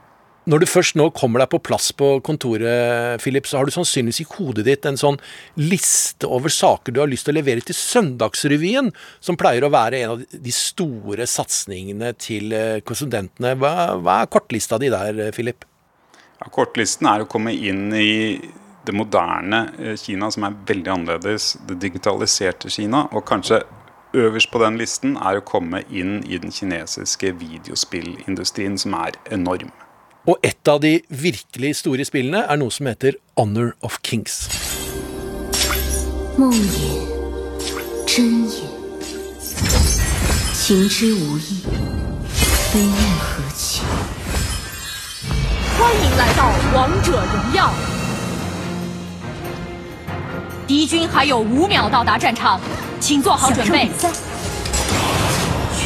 [0.50, 4.24] Når du først nå kommer deg på plass på kontoret, Philip, så har du sannsynligvis
[4.24, 5.18] i hodet ditt en sånn
[5.60, 8.88] liste over saker du har lyst til å levere til Søndagsrevyen,
[9.22, 12.54] som pleier å være en av de store satsingene til
[12.88, 13.52] konsulentene.
[13.60, 15.62] Hva, hva, er kortlista di der, Philip?
[16.40, 18.40] Ja, kortlisten er å komme inn i
[18.88, 21.52] det moderne eh, Kina, som er veldig annerledes.
[21.68, 23.04] Det digitaliserte Kina.
[23.14, 23.60] Og kanskje
[24.18, 29.70] øverst på den listen er å komme inn i den kinesiske videospillindustrien, som er enorm.
[30.25, 34.49] Og et av de virkelig store spillene er noe som heter Honor of Kings.
[38.08, 38.75] Kings.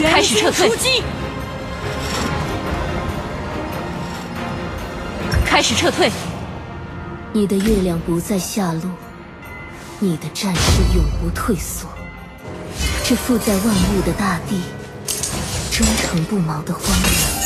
[0.07, 1.12] 开始撤退。
[7.32, 8.90] 你的月亮不再下落，
[10.00, 11.88] 你的战士永不退缩。
[13.04, 14.60] 这负载万物的大地，
[15.70, 17.44] 忠诚不毛的荒原。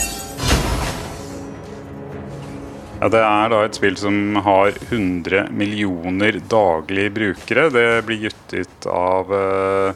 [3.01, 7.71] Ja, Det er da et spill som har 100 millioner daglige brukere.
[7.71, 9.92] Det blir gitt ut av uh,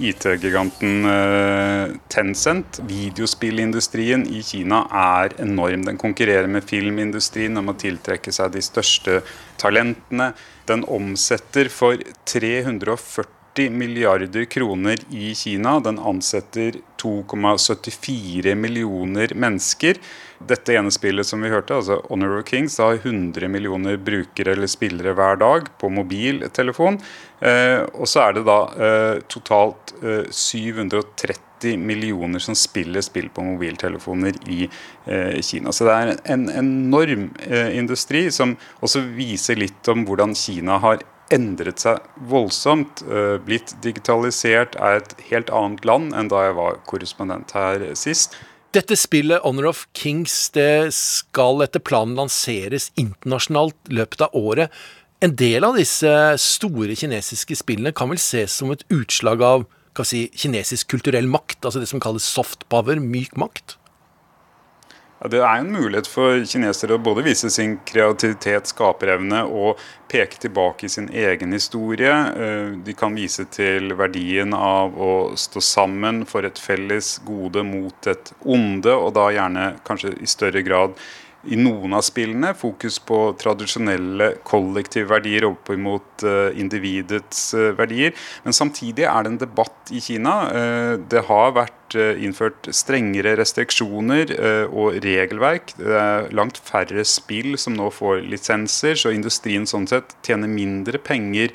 [0.00, 2.80] IT-giganten eh, Tencent.
[2.88, 5.84] Videospillindustrien i Kina er enorm.
[5.86, 9.20] Den konkurrerer med filmindustrien om å tiltrekke seg de største
[9.60, 10.32] talentene.
[10.68, 12.00] Den omsetter for
[12.30, 15.78] 340 milliarder kroner i Kina.
[15.84, 20.00] Den ansetter 2,74 millioner mennesker.
[20.48, 24.70] Dette ene spillet som vi hørte, altså Honor of Kings, har 100 millioner brukere eller
[24.70, 26.98] spillere hver dag på mobiltelefon.
[27.40, 33.44] Eh, og så er det da eh, totalt eh, 730 millioner som spiller spill på
[33.46, 35.72] mobiltelefoner i eh, Kina.
[35.74, 41.02] Så det er en enorm eh, industri som også viser litt om hvordan Kina har
[41.32, 46.80] endret seg voldsomt, eh, blitt digitalisert, er et helt annet land enn da jeg var
[46.88, 48.36] korrespondent her sist.
[48.72, 54.72] Dette spillet, Honor of Kings, det skal etter planen lanseres internasjonalt løpet av året.
[55.20, 56.08] En del av disse
[56.40, 59.66] store kinesiske spillene kan vel ses som et utslag av
[60.08, 63.76] si, kinesisk kulturell makt, altså det som kalles soft power, myk makt?
[65.30, 69.78] Det er en mulighet for kinesere å både vise sin kreativitet, skaperevne og
[70.10, 72.10] peke tilbake i sin egen historie.
[72.10, 78.10] Eh, de kan vise til verdien av å stå sammen for et felles gode mot
[78.10, 80.98] et onde, og da gjerne kanskje i større grad
[81.50, 88.14] i noen av spillene fokus på tradisjonelle kollektive verdier opp mot uh, individets uh, verdier.
[88.44, 90.36] Men samtidig er det en debatt i Kina.
[90.54, 94.30] Uh, det har vært innført strengere restriksjoner
[94.72, 95.74] og regelverk.
[95.76, 100.96] Det er langt færre spill som nå får lisenser, så industrien sånn sett tjener mindre
[101.04, 101.52] penger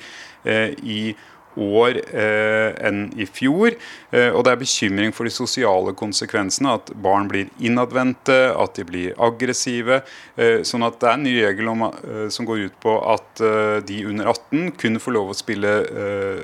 [0.86, 1.16] i
[1.58, 3.76] år eh, enn i fjor.
[4.12, 6.78] Eh, og det er bekymring for de sosiale konsekvensene.
[6.78, 10.02] At barn blir innadvendte, at de blir aggressive.
[10.38, 13.44] Eh, sånn at det er en ny regel om, eh, som går ut på at
[13.44, 16.44] eh, de under 18 kun får lov å spille eh,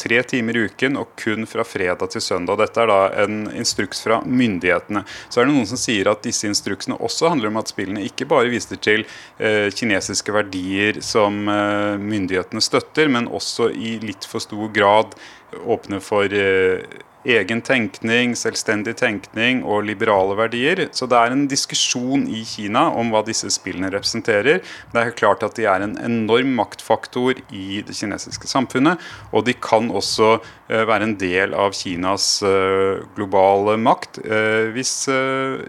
[0.00, 2.58] tre timer i uken og kun fra fredag til søndag.
[2.60, 5.04] Dette er da en instruks fra myndighetene.
[5.28, 8.28] Så er det noen som sier at disse instruksene også handler om at spillene ikke
[8.30, 9.06] bare viser til
[9.38, 15.16] eh, kinesiske verdier som eh, myndighetene støtter, men også i litt for stor grad
[15.64, 16.82] åpne for eh,
[17.26, 20.84] egen tenkning, selvstendig tenkning og liberale verdier.
[20.96, 24.62] Så det er en diskusjon i Kina om hva disse spillene representerer.
[24.92, 29.02] Det er klart at de er en enorm maktfaktor i det kinesiske samfunnet.
[29.32, 34.94] Og de kan også eh, være en del av Kinas eh, globale makt eh, hvis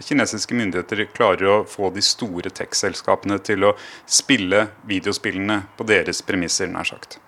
[0.07, 6.69] kinesiske myndigheter klarer å få de store tech-selskapene til å spille videospillene på deres premisser,
[6.71, 7.21] nær sagt.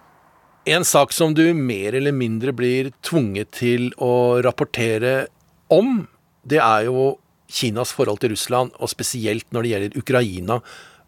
[0.66, 5.30] En sak som du mer eller mindre blir tvunget til å rapportere
[5.72, 6.04] om,
[6.44, 7.14] det er jo
[7.50, 10.58] Kinas forhold til Russland, og spesielt når det gjelder Ukraina.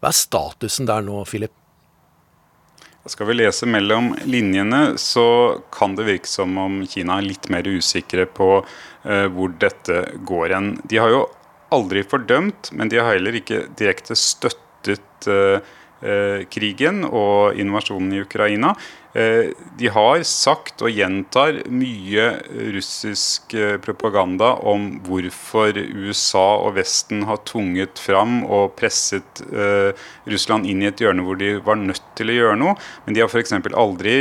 [0.00, 1.52] Hva er statusen der nå, Philip?
[3.06, 5.26] Skal vi lese mellom linjene, så
[5.74, 10.54] kan det virke som om Kina er litt mer usikre på uh, hvor dette går
[10.56, 10.72] hen.
[10.88, 11.22] De har jo
[11.74, 15.58] aldri fordømt, men de har heller ikke direkte støttet uh,
[16.50, 18.72] krigen og invasjonen i Ukraina.
[19.14, 22.24] Eh, de har sagt og gjentar mye
[22.72, 29.92] russisk eh, propaganda om hvorfor USA og Vesten har tvunget fram og presset eh,
[30.32, 32.74] Russland inn i et hjørne hvor de var nødt til å gjøre noe.
[33.04, 33.52] Men de har f.eks.
[33.52, 34.16] aldri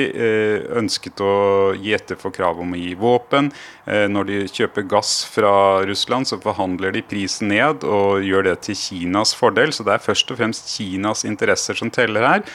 [0.81, 1.31] ønsket å
[1.79, 3.51] gi etter for krav om å gi våpen.
[3.85, 5.53] Når de kjøper gass fra
[5.87, 9.73] Russland, så forhandler de prisen ned og gjør det til Kinas fordel.
[9.75, 12.47] Så det er først og fremst Kinas interesser som teller her.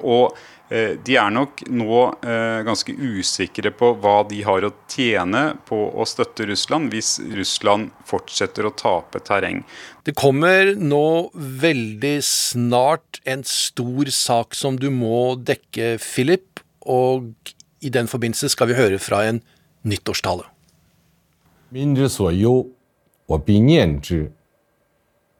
[0.00, 0.34] Og
[1.05, 6.05] de er nok nå eh, ganske usikre på hva de har å tjene på å
[6.09, 9.61] støtte Russland hvis Russland fortsetter å tape terreng.
[10.01, 16.63] Det kommer nå veldig snart en stor sak som du må dekke, Philip.
[16.81, 17.29] Og
[17.85, 19.43] i den forbindelse skal vi høre fra en
[19.85, 20.49] nyttårstale.
[21.69, 22.71] Min 之所忧，
[23.27, 24.31] 我必念之；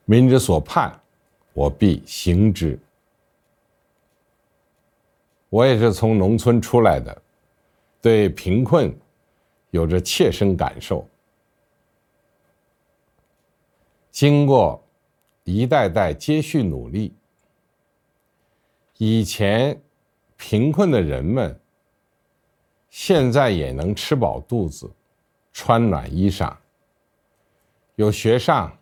[0.05, 0.99] 民之所盼，
[1.53, 2.77] 我必行之。
[5.51, 7.22] 我也是从农村出来的，
[8.01, 8.96] 对贫困
[9.70, 11.07] 有着切身感受。
[14.11, 14.82] 经过
[15.44, 17.12] 一代代接续努力，
[18.96, 19.80] 以前
[20.36, 21.59] 贫困的人们
[22.88, 24.90] 现在也能吃饱肚子、
[25.53, 26.57] 穿暖衣裳，
[27.96, 28.76] 有学上，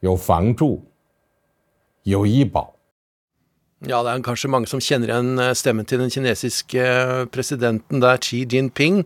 [0.00, 0.84] 有房住，
[2.02, 2.75] 有医保。
[3.84, 8.16] Ja, det er kanskje mange som kjenner igjen eh, stemmen til den kinesiske eh, presidenten der,
[8.24, 9.02] Xi Jinping.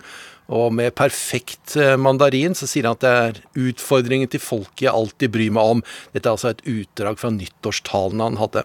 [0.51, 4.95] Og med perfekt eh, mandarin så sier han at det er utfordringen til folket jeg
[4.95, 5.83] alltid bryr meg om.
[6.15, 8.63] Dette er altså et utdrag fra nyttårstalen han hadde.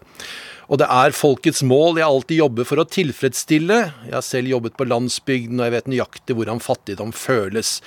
[0.69, 3.79] Og det er folkets mål jeg alltid jobber for å tilfredsstille.
[4.05, 7.79] Jeg har selv jobbet på landsbygden, og jeg vet nøyaktig hvordan fattigdom føles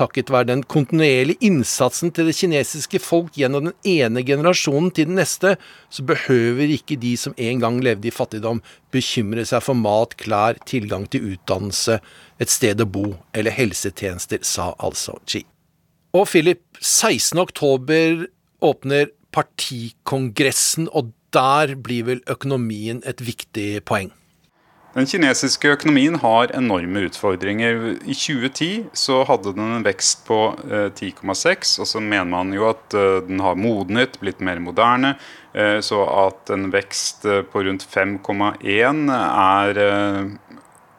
[0.00, 5.20] takket være den kontinuerlige innsatsen til det kinesiske folk gjennom den ene generasjonen til den
[5.20, 5.54] neste,
[5.92, 8.62] så behøver ikke de som en gang levde i fattigdom,
[8.94, 12.00] bekymre seg for mat, klær, tilgang til utdannelse,
[12.40, 15.44] et sted å bo eller helsetjenester, sa altså Xi.
[16.16, 18.26] Og Philip, 16.10
[18.66, 24.10] åpner partikongressen, og der blir vel økonomien et viktig poeng?
[24.90, 28.02] Den kinesiske økonomien har enorme utfordringer.
[28.02, 32.64] I 2010 så hadde den en vekst på 10,6, eh, og så mener man jo
[32.72, 35.14] at eh, den har modnet, blitt mer moderne.
[35.54, 37.22] Eh, så at en vekst
[37.52, 39.78] på rundt 5,1 er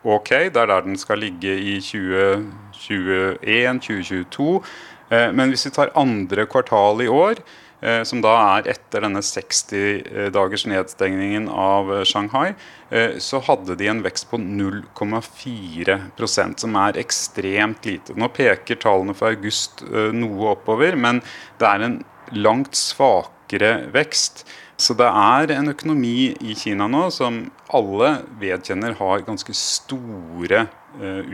[0.08, 0.30] ok.
[0.30, 4.64] Det er der den skal ligge i 2021-2022.
[5.12, 7.44] Men hvis vi tar andre kvartal i år,
[7.82, 12.54] som da er etter denne 60 dagers nedstengningen av eh, Shanghai,
[12.90, 18.14] eh, så hadde de en vekst på 0,4% som er ekstremt lite.
[18.14, 19.82] Nå peker tallene for august
[20.14, 21.22] noe oppover, men
[21.62, 21.98] det er en
[22.38, 24.46] langt svakere vekst.
[24.82, 28.10] Så det er en økonomi i Kina nå som alle
[28.42, 30.68] vedkjenner har ganske store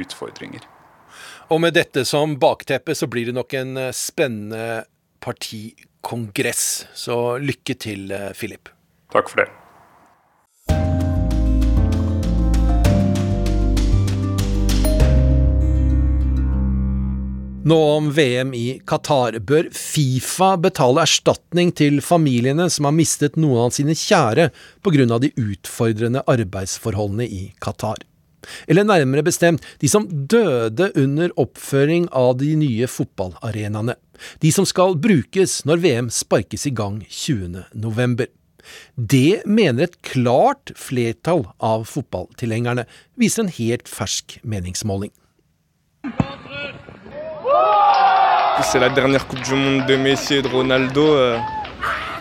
[0.03, 0.61] utfordringer.
[1.47, 4.83] Og med dette som bakteppe så blir det nok en spennende
[6.07, 6.87] partikongress.
[6.93, 8.69] Så lykke til, eh, Philip.
[9.11, 9.49] Takk for det.
[17.67, 19.39] Nå om VM i Qatar.
[19.39, 24.51] Bør Fifa betale erstatning til familiene som har mistet noen av sine kjære
[24.81, 25.19] pga.
[25.19, 27.97] de utfordrende arbeidsforholdene i Qatar?
[28.67, 33.97] Eller nærmere bestemt de som døde under oppføring av de nye fotballarenaene.
[34.41, 38.27] De som skal brukes når VM sparkes i gang 20.11.
[38.95, 45.13] Det mener et klart flertall av fotballtilhengerne, viser en helt fersk meningsmåling.
[48.63, 51.01] C'est la dernière Coupe du Monde de Messi et de Ronaldo.
[51.01, 51.39] Euh,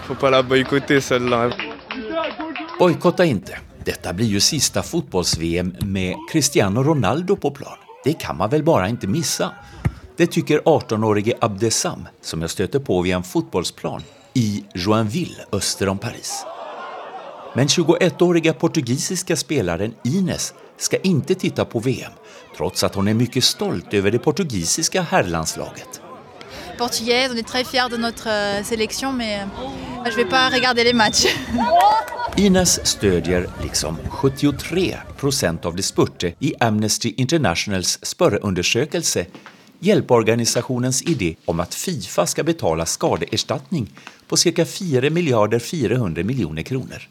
[0.07, 1.51] faut pas la boycotter celle-là.
[2.79, 3.59] Bojkotta inte.
[3.85, 7.79] Detta blir ju sista fotbolls-VM med Cristiano Ronaldo på plan.
[8.05, 9.51] Det kan man väl bara inte missa.
[10.17, 14.03] Det tycker 18-årige Abdesam som jag stöter på vid en fotbollsplan
[14.35, 16.45] i Joinville öster om Paris.
[17.55, 22.13] Men 21-åriga portugisiska spelaren Ines ska inte titta på VM
[22.57, 26.01] trots att hon är mycket stolt över det portugisiska herrlandslaget.
[26.79, 30.85] Portugaise, on est très fiers de notre euh, sélection mais euh, je vais pas regarder
[30.85, 31.27] les matchs.
[32.37, 39.27] Ines stödjer, liksom 73 procent av de spurte i Amnesty Internationals spørreundersøkelse,
[39.81, 43.89] hjelpeorganisasjonens idé om at Fifa skal betale skadeerstatning
[44.29, 44.65] på ca.
[44.65, 47.09] 4 milliarder 400 millioner kroner.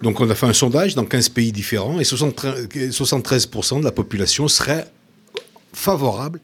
[0.00, 4.48] Donc on a fait un sondage dans 15 pays différents et 73% de la population
[4.48, 4.86] serait
[5.72, 6.40] favorable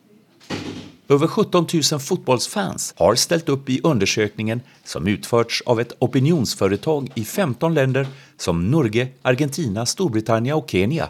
[1.09, 7.25] Over 17 000 fotbollsfans har ställt upp i undersökningen som utförts av ett opinionsföretag i
[7.25, 8.07] 15 länder
[8.37, 11.09] som Norge, Argentina, Storbritannien och Kenya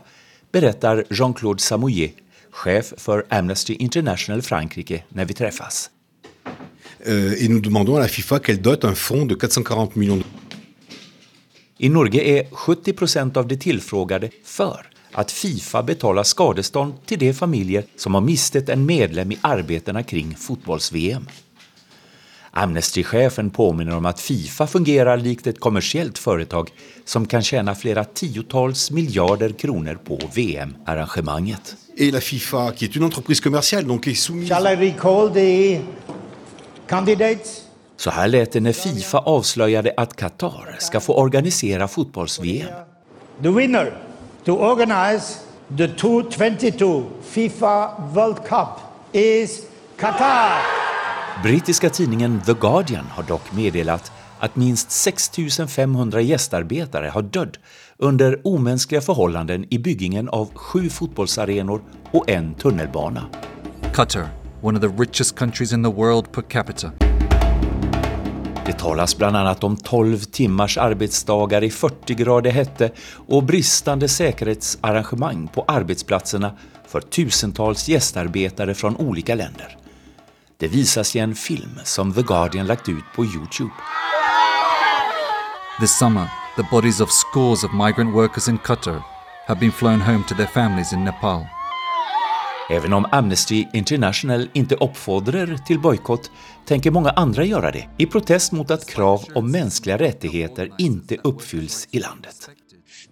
[0.53, 2.15] berättar Jean-Claude Samouillet,
[2.53, 5.91] chef för Amnesty International Frankrike, när vi träffas.
[7.41, 10.25] Et nous demandons à la FIFA qu'elle dote un fonds de 440 millions
[11.79, 17.35] I Norge är 70 procent av de tillfrågade för att Fifa betalar skadestånd till de
[17.35, 21.27] familjer som har mistet en medlem i arbetena kring fotbolls-VM.
[22.51, 26.71] Amnesty-chefen påminner om att Fifa fungerar likt ett kommersiellt företag
[27.05, 31.77] som kan tjäna flera tiotals miljarder kronor på VM-arrangemanget.
[31.97, 34.49] Et la FIFA, qui est une entreprise commerciale, donc est soumise...
[34.49, 35.81] Shall I recall the
[36.87, 37.63] candidates?
[37.97, 42.69] Så här lät det när Fifa avslöjade att Qatar ska få organisera fotbolls-VM.
[43.43, 43.97] The winner
[44.45, 45.39] to organize
[45.77, 48.69] the 2022 FIFA World Cup
[49.13, 49.63] is
[49.97, 50.63] Qatar.
[51.43, 55.31] Brittiska tidningen The Guardian har dock meddelat att minst 6
[55.69, 57.59] 500 gästarbetare har dött
[57.99, 63.27] under omänskliga förhållanden i byggingen av sju fotbollsarenor och en tunnelbana.
[63.95, 64.29] Qatar,
[64.63, 66.93] one of the richest countries in the world per capita.
[68.67, 72.91] Det talas bland annat om 12 timmars arbetsdagar i 40 grader hette
[73.29, 76.53] och bristande säkerhetsarrangemang på arbetsplatserna
[76.87, 79.77] för tusentals gästarbetare från olika länder.
[80.57, 83.71] Det visas i en film som The Guardian lagt ut på Youtube.
[85.81, 89.03] This summer, the bodies of scores of migrant workers in Qatar
[89.47, 91.47] have been flown home to their families in Nepal.
[92.71, 96.31] Även om Amnesty International inte uppfordrar till bojkott
[96.67, 101.89] tänker många andra göra det i protest mot att krav om mänskliga rättigheter inte uppfylls
[101.91, 102.51] i landet.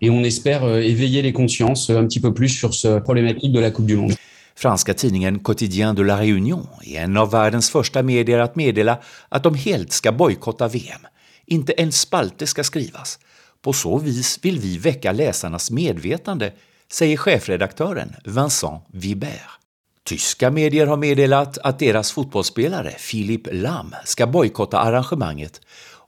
[0.00, 3.60] Et on espère euh, éveiller les consciences un petit peu plus sur ce problématique de
[3.60, 4.16] la Coupe du Monde.
[4.56, 9.42] Franska tidningen Quotidien de la Réunion är en av världens första medier att meddela att
[9.42, 11.06] de helt ska bojkotta VM.
[11.46, 13.18] Inte en spalte ska skrivas.
[13.62, 16.52] På så vis vill vi väcka läsarnas medvetande,
[16.92, 19.60] säger chefredaktören Vincent Vibert.
[20.04, 25.60] Tyska medier har meddelat att deras fotbollsspelare Philippe Lam ska bojkotta arrangemanget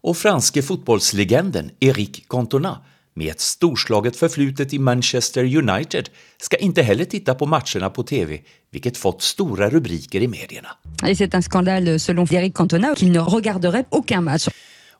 [0.02, 2.78] och franske fotbollslegenden Eric Cantona
[3.14, 6.08] med ett storslaget förflutet i Manchester United
[6.40, 8.40] ska inte heller titta på matcherna på TV,
[8.70, 10.68] vilket fått stora rubriker i medierna.
[11.02, 14.48] Det är en skandal, selon Eric Cantona qu'il ne regarderait aucun match.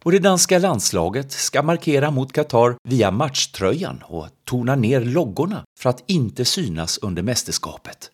[0.05, 5.91] Och det danska landslaget ska markera mot Qatar via matchtröjan och tona ner loggorna för
[5.91, 8.11] att inte synas under mästerskapet.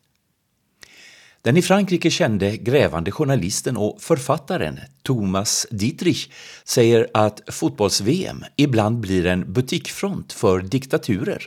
[1.42, 6.28] Den i Frankrike kände grävande journalisten och författaren Thomas Dietrich
[6.64, 11.42] säger att fotbolls-VM ibland blir en butikfront för diktaturer.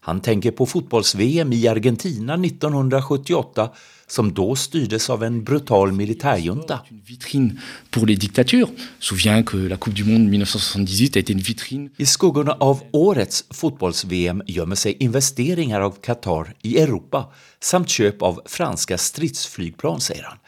[0.00, 3.70] Han tänker på fotbolls-VM i Argentina 1978
[4.06, 6.80] som da styrdes av en brutal militärjunta.
[6.90, 8.70] Vitrine pour les dictatures.
[8.98, 11.90] Souviens que la Coupe du Monde 1978 a été une vitrine.
[11.98, 17.28] I skuggene av årets fotbolls-VM gjemmer seg investeringer av Qatar i Europa
[17.60, 20.40] samt kjøp av franske stridsflyplan, sier han.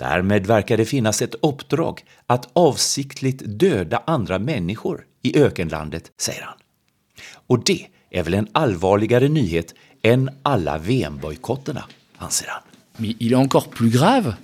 [0.00, 2.02] Dermed verkar det finnes et oppdrag
[2.32, 6.58] at avsiktlig døde andre mennesker i økenlandet, sier han.
[7.48, 9.74] Og det er vel en alvorligere nyhet
[10.04, 11.84] enn alle VM-boikottene,
[12.18, 12.73] anser han.
[13.00, 14.36] Mais il est encore plus grave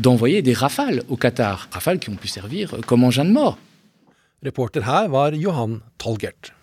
[0.00, 1.68] d'envoyer des rafales au Qatar.
[1.70, 3.58] Rafales qui ont pu servir comme engin de mort.
[4.42, 6.54] Reporter her var Johan Tolgert.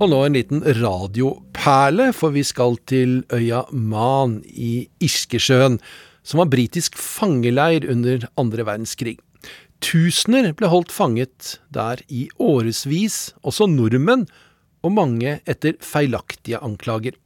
[0.00, 5.76] Og nå en liten radioperle, for vi skal til øya Man i Irskesjøen,
[6.24, 9.20] som var britisk fangeleir under andre verdenskrig.
[9.80, 14.26] Tusener ble holdt fanget der i årevis, også nordmenn,
[14.84, 17.16] og mange etter feilaktige anklager.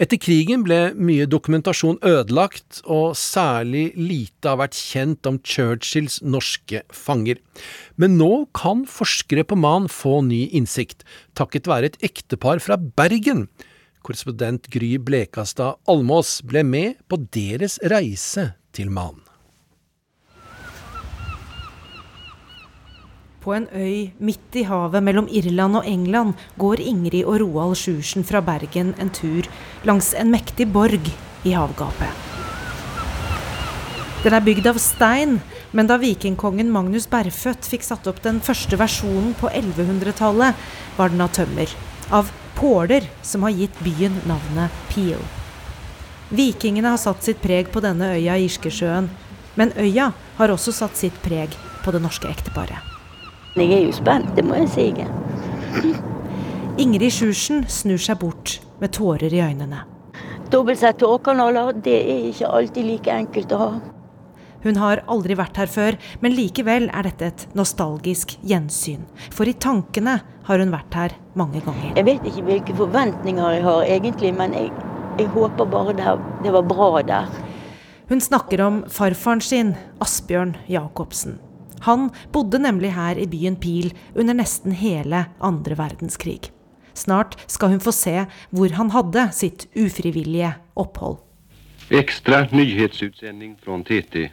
[0.00, 6.82] Etter krigen ble mye dokumentasjon ødelagt, og særlig lite har vært kjent om Churchills norske
[6.94, 7.40] fanger.
[8.00, 11.04] Men nå kan forskere på Man få ny innsikt,
[11.36, 13.48] takket være et ektepar fra Bergen.
[14.00, 19.20] Korrespondent Gry Blekastad Almås ble med på deres reise til Man.
[23.40, 28.26] På en øy midt i havet mellom Irland og England går Ingrid og Roald Sjursen
[28.28, 29.48] fra Bergen en tur
[29.88, 31.08] langs en mektig borg
[31.48, 32.28] i havgapet.
[34.20, 35.38] Den er bygd av stein,
[35.72, 40.60] men da vikingkongen Magnus Berfødt fikk satt opp den første versjonen på 1100-tallet,
[40.98, 41.72] var den av tømmer.
[42.12, 42.28] Av
[42.60, 45.24] påler, som har gitt byen navnet Peel.
[46.28, 49.08] Vikingene har satt sitt preg på denne øya i Irskesjøen,
[49.56, 52.89] men øya har også satt sitt preg på det norske ekteparet.
[53.60, 54.84] Jeg er jo spent, det må jeg si.
[56.80, 59.82] Ingrid Sjursen snur seg bort med tårer i øynene.
[60.50, 63.72] Dobbeltsett tåkanaler, det er ikke alltid like enkelt å ha.
[64.64, 69.04] Hun har aldri vært her før, men likevel er dette et nostalgisk gjensyn.
[69.28, 71.92] For i tankene har hun vært her mange ganger.
[72.00, 74.72] Jeg vet ikke hvilke forventninger jeg har egentlig, men jeg,
[75.20, 77.38] jeg håper bare det, det var bra der.
[78.08, 81.38] Hun snakker om farfaren sin, Asbjørn Jacobsen.
[81.86, 86.50] Han bodde nemlig her i byen Pil under nesten hele andre verdenskrig.
[86.94, 91.20] Snart skal hun få se hvor han hadde sitt ufrivillige opphold.
[91.90, 94.28] Ekstra nyhetsutsending fra TT.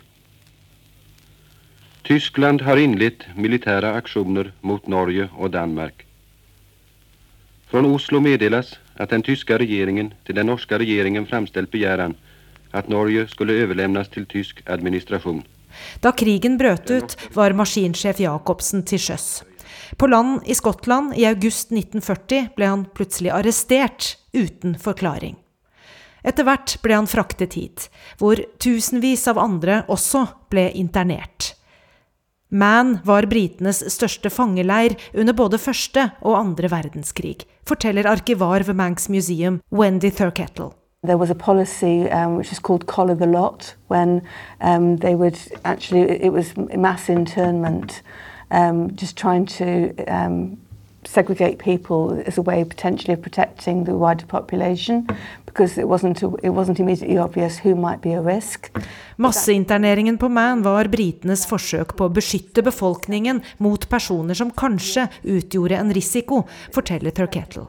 [2.07, 6.05] Tyskland har inlett militære aksjoner mot Norge og Danmark.
[7.67, 12.15] Från Oslo meddeles at den tyske regjeringen til den norske regjeringen framställt begjæren
[12.73, 15.43] at Norge skulle overlevnes til tysk administration.
[16.01, 19.27] Da krigen brøt ut, var maskinsjef Jacobsen til sjøs.
[19.97, 25.37] På land i Skottland i august 1940 ble han plutselig arrestert uten forklaring.
[26.27, 27.87] Etter hvert ble han fraktet hit,
[28.19, 31.53] hvor tusenvis av andre også ble internert.
[32.47, 39.09] Man var britenes største fangeleir under både første og andre verdenskrig, forteller arkivar ved Manx
[39.11, 40.71] Museum Wendy Thurkettle.
[41.03, 44.23] There was a policy um, which is called collar the lot, when
[44.61, 48.01] um, they would actually, it was mass internment,
[48.49, 50.57] um, just trying to um,
[51.05, 55.07] segregate people as a way potentially of protecting the wider population,
[55.45, 58.71] because it wasn't, it wasn't immediately obvious who might be a risk.
[59.17, 65.77] Masseinterneringen på Man var britenes forsøk på å beskytte befolkningen mot personer som kanskje utgjorde
[65.77, 67.67] en risiko, forteller Turkettle.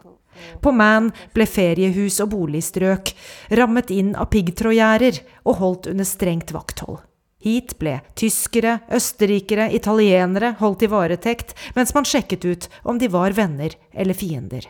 [0.63, 3.13] På Man ble feriehus og boligstrøk
[3.59, 7.01] rammet inn av piggtrådgjerder og holdt under strengt vakthold.
[7.39, 13.37] Hit ble tyskere, østerrikere, italienere holdt i varetekt mens man sjekket ut om de var
[13.37, 14.67] venner eller fiender.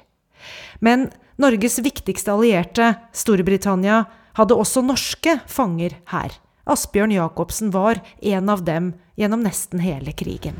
[0.84, 1.08] Men
[1.40, 4.04] Norges viktigste allierte, Storbritannia,
[4.38, 6.34] hadde også norske fanger her.
[6.68, 10.58] Asbjørn Jacobsen var en av dem gjennom nesten hele krigen.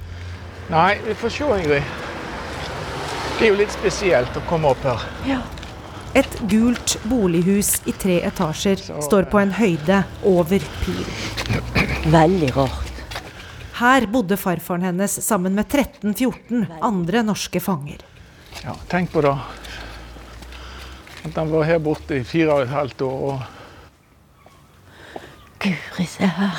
[0.72, 2.16] Nei, vi får se, Ingrid.
[3.38, 5.02] Det er jo litt spesielt å komme opp her.
[5.28, 5.38] Ja.
[6.18, 11.62] Et gult bolighus i tre etasjer står på en høyde over pilen.
[12.10, 12.88] Veldig rart.
[13.78, 18.02] Her bodde farfaren hennes sammen med 13-14 andre norske fanger.
[18.64, 19.36] Ja, tenk på det.
[21.28, 23.22] At han var her borte i fire og et halvt år.
[23.22, 23.38] og
[25.62, 26.58] Guri, se her.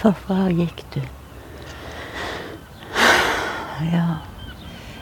[0.00, 1.02] Farfar, gikk du?
[3.92, 4.18] Ja.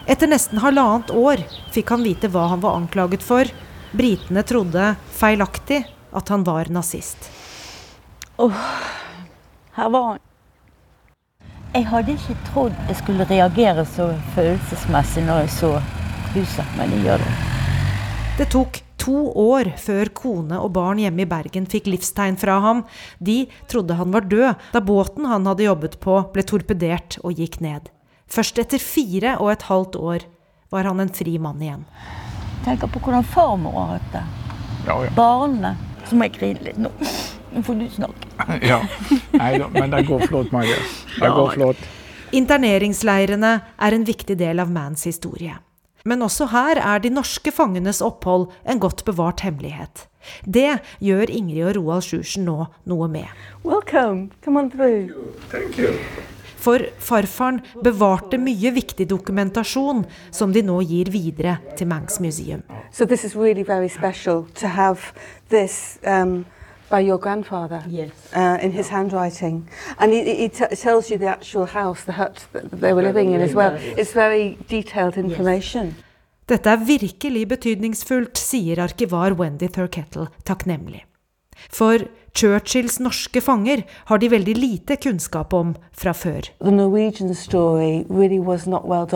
[0.07, 1.41] Etter nesten halvannet år
[1.73, 3.49] fikk han vite hva han var anklaget for.
[3.95, 7.31] Britene trodde feilaktig at han var nazist.
[8.37, 8.55] Oh,
[9.79, 10.23] her var han.
[11.75, 15.71] Jeg hadde ikke trodd jeg skulle reagere så følelsesmessig når jeg så
[16.35, 17.33] huset, men jeg gjør det.
[18.39, 22.85] Det tok to år før kone og barn hjemme i Bergen fikk livstegn fra ham.
[23.19, 27.61] De trodde han var død da båten han hadde jobbet på ble torpedert og gikk
[27.63, 27.94] ned.
[28.35, 30.25] Først etter fire og et halvt år
[30.75, 31.85] var han en fri mann igjen.
[32.65, 34.23] Tenk på hvordan farmor har hatt det.
[34.89, 35.11] Ja, ja.
[35.17, 35.75] Barna.
[36.09, 36.91] Så må jeg grine litt nå.
[37.55, 38.31] Nå får du snakke.
[38.67, 38.81] Ja.
[39.37, 40.81] Nei da, men det går flott, Marie.
[41.21, 41.87] Det går flott.
[42.35, 45.55] Interneringsleirene er en viktig del av Mans historie.
[46.05, 50.09] Men også her er de norske fangenes opphold en godt bevart hemmelighet.
[50.45, 53.31] Det gjør Ingrid og Roald Sjursen nå noe med.
[53.63, 54.33] Welcome.
[54.45, 55.15] Come on through.
[55.53, 55.95] Thank you.
[56.65, 62.63] For farfaren bevarte mye viktig dokumentasjon som de nå gir videre til Manx Museum.
[62.91, 65.13] So this is really very special to have
[65.51, 66.47] this um,
[66.89, 68.11] by your grandfather yes.
[68.33, 72.71] uh, in his handwriting, and he, he tells you the actual house, the hut that
[72.81, 73.77] they were living in as well.
[73.99, 75.95] It's very detailed information.
[76.49, 81.05] Dette er virkelig betydningsfullt, sier arkivar Wendy Thurkettle takknemlig.
[81.71, 82.05] For
[82.35, 86.49] Churchills norske fanger har de veldig lite kunnskap om fra før.
[86.59, 89.07] The Norwegian story really well.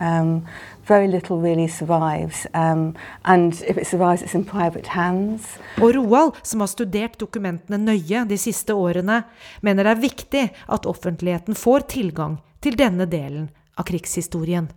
[0.00, 0.46] Um,
[0.86, 2.94] very little really survives, um,
[3.24, 5.56] and if it survives, it's in private hands.
[5.80, 9.22] Og Roald, som har studert dokumentene nøye de siste årene,
[9.62, 14.68] mener det er viktig at offentligheten får tilgang til denne delen av krigshistorien.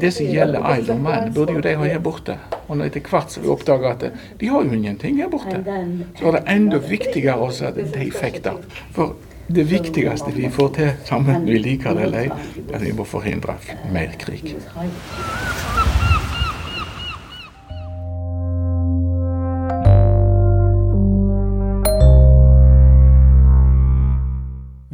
[0.00, 0.96] Det som gjelder Isle
[1.34, 2.38] burde jo de ha her borte.
[2.66, 4.04] Og etter hvert så vi oppdager at
[4.40, 5.62] de har jo ingenting her borte,
[6.18, 8.56] så er det enda viktigere også at de fikk det.
[8.96, 9.16] For
[9.48, 13.06] det viktigste vi får til sammen, vi liker det eller ei, er at vi må
[13.06, 13.58] forhindre
[13.94, 14.56] mer krig.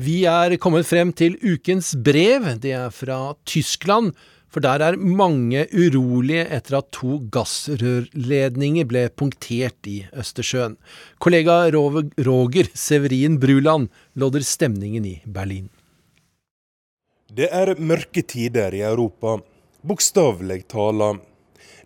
[0.03, 2.47] Vi er kommet frem til ukens brev.
[2.59, 4.17] Det er fra Tyskland.
[4.53, 10.75] For der er mange urolige etter at to gassrørledninger ble punktert i Østersjøen.
[11.23, 15.71] Kollega Roger Severin Bruland lodder stemningen i Berlin.
[17.33, 19.39] Det er mørke tider i Europa,
[19.87, 21.23] bokstavelig talt.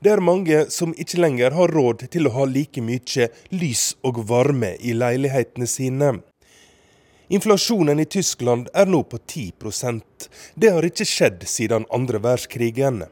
[0.01, 4.25] Det er mange som ikke lenger har råd til å ha like mye lys og
[4.27, 6.17] varme i leilighetene sine.
[7.29, 13.03] Inflasjonen i Tyskland er nå på 10% Det har ikke skjedd siden andre verdenskrigen.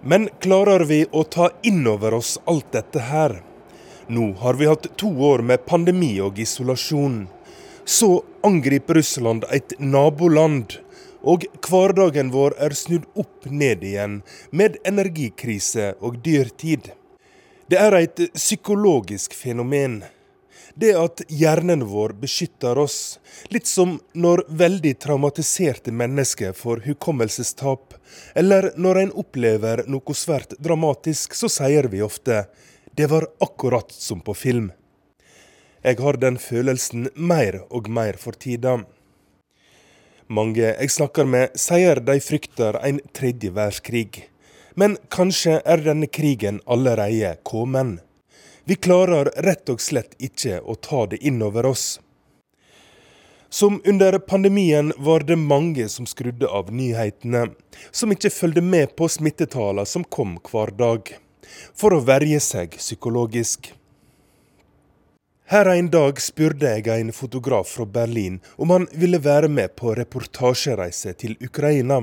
[0.00, 3.42] Men klarer vi å ta inn over oss alt dette her?
[4.08, 7.26] Nå har vi hatt to år med pandemi og isolasjon.
[7.84, 10.78] Så angriper Russland et naboland.
[11.20, 16.94] Og hverdagen vår er snudd opp ned igjen, med energikrise og dyrtid.
[17.68, 20.06] Det er et psykologisk fenomen
[20.78, 23.18] det at hjernen vår beskytter oss.
[23.50, 27.96] Litt som når veldig traumatiserte mennesker får hukommelsestap,
[28.38, 32.46] eller når en opplever noe svært dramatisk, så sier vi ofte
[32.94, 34.72] 'det var akkurat som på film'.
[35.82, 38.84] Jeg har den følelsen mer og mer for tida.
[40.28, 44.28] Mange jeg snakker med, sier de frykter en tredje verdenskrig.
[44.76, 48.07] Men kanskje er denne krigen allerede kommet.
[48.68, 52.00] Vi klarer rett og slett ikke å ta det inn over oss.
[53.48, 57.46] Som under pandemien var det mange som skrudde av nyhetene,
[57.90, 61.14] som ikke fulgte med på smittetallene som kom hver dag,
[61.72, 63.72] for å verge seg psykologisk.
[65.48, 69.96] Her en dag spurte jeg en fotograf fra Berlin om han ville være med på
[69.96, 72.02] reportasjereise til Ukraina.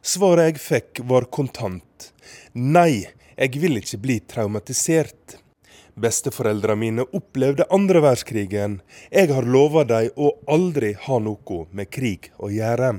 [0.00, 2.12] Svaret jeg fikk var kontant.
[2.56, 3.04] Nei,
[3.36, 5.43] jeg vil ikke bli traumatisert.
[5.94, 8.80] Besteforeldrene mine opplevde andre verdenskrigen.
[9.10, 12.96] Jeg har lova dem å aldri ha noe med krig å gjøre.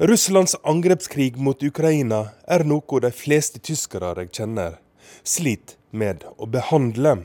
[0.00, 4.78] Russlands angrepskrig mot Ukraina er noe de fleste tyskere jeg kjenner,
[5.24, 7.18] sliter med å behandle.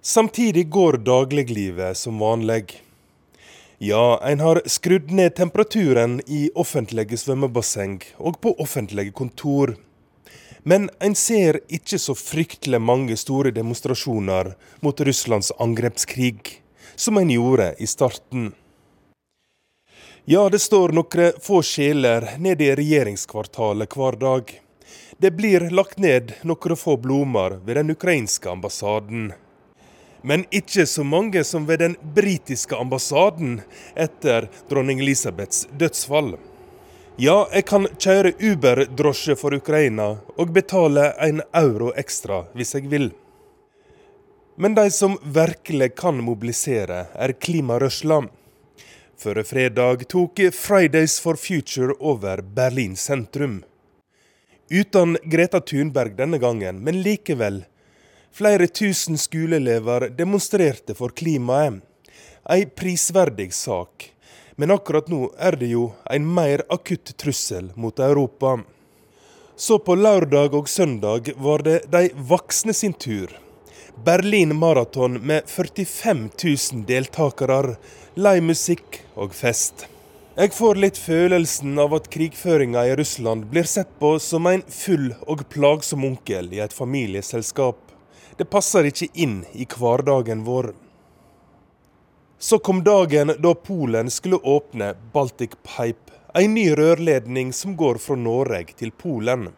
[0.00, 2.78] Samtidig går dagliglivet som vanlig.
[3.82, 9.74] Ja, en har skrudd ned temperaturen i offentlige svømmebasseng og på offentlige kontor.
[10.68, 14.48] Men en ser ikke så fryktelig mange store demonstrasjoner
[14.82, 16.40] mot Russlands angrepskrig,
[16.96, 18.48] som en gjorde i starten.
[20.24, 24.50] Ja, det står noen få sjeler nede i regjeringskvartalet hver dag.
[25.22, 29.30] Det blir lagt ned noen få blomster ved den ukrainske ambassaden.
[30.26, 33.60] Men ikke så mange som ved den britiske ambassaden
[33.94, 36.34] etter dronning Elisabeths dødsfall.
[37.16, 40.04] Ja, jeg kan kjøre Uber-drosje for Ukraina
[40.36, 43.06] og betale en euro ekstra hvis jeg vil.
[44.60, 48.18] Men de som virkelig kan mobilisere, er klimarørsla.
[49.16, 53.62] Før fredag tok Fridays for Future over Berlin sentrum.
[54.68, 57.62] Uten Greta Thunberg denne gangen, men likevel.
[58.28, 61.80] Flere tusen skoleelever demonstrerte for klimaet.
[62.44, 64.10] Ei prisverdig sak
[64.56, 68.58] men akkurat nå er det jo en mer akutt trussel mot Europa.
[69.56, 73.32] Så på lørdag og søndag var det de voksne sin tur.
[74.04, 77.76] Berlin Maraton med 45 000 deltakere,
[78.14, 79.86] live musikk og fest.
[80.36, 85.14] Jeg får litt følelsen av at krigføringa i Russland blir sett på som en full
[85.24, 87.78] og plagsom onkel i et familieselskap.
[88.36, 90.74] Det passer ikke inn i hverdagen vår.
[92.38, 98.16] Så kom dagen da Polen skulle åpne Baltic Pipe, en ny rørledning som går fra
[98.16, 99.48] Norge til Polen.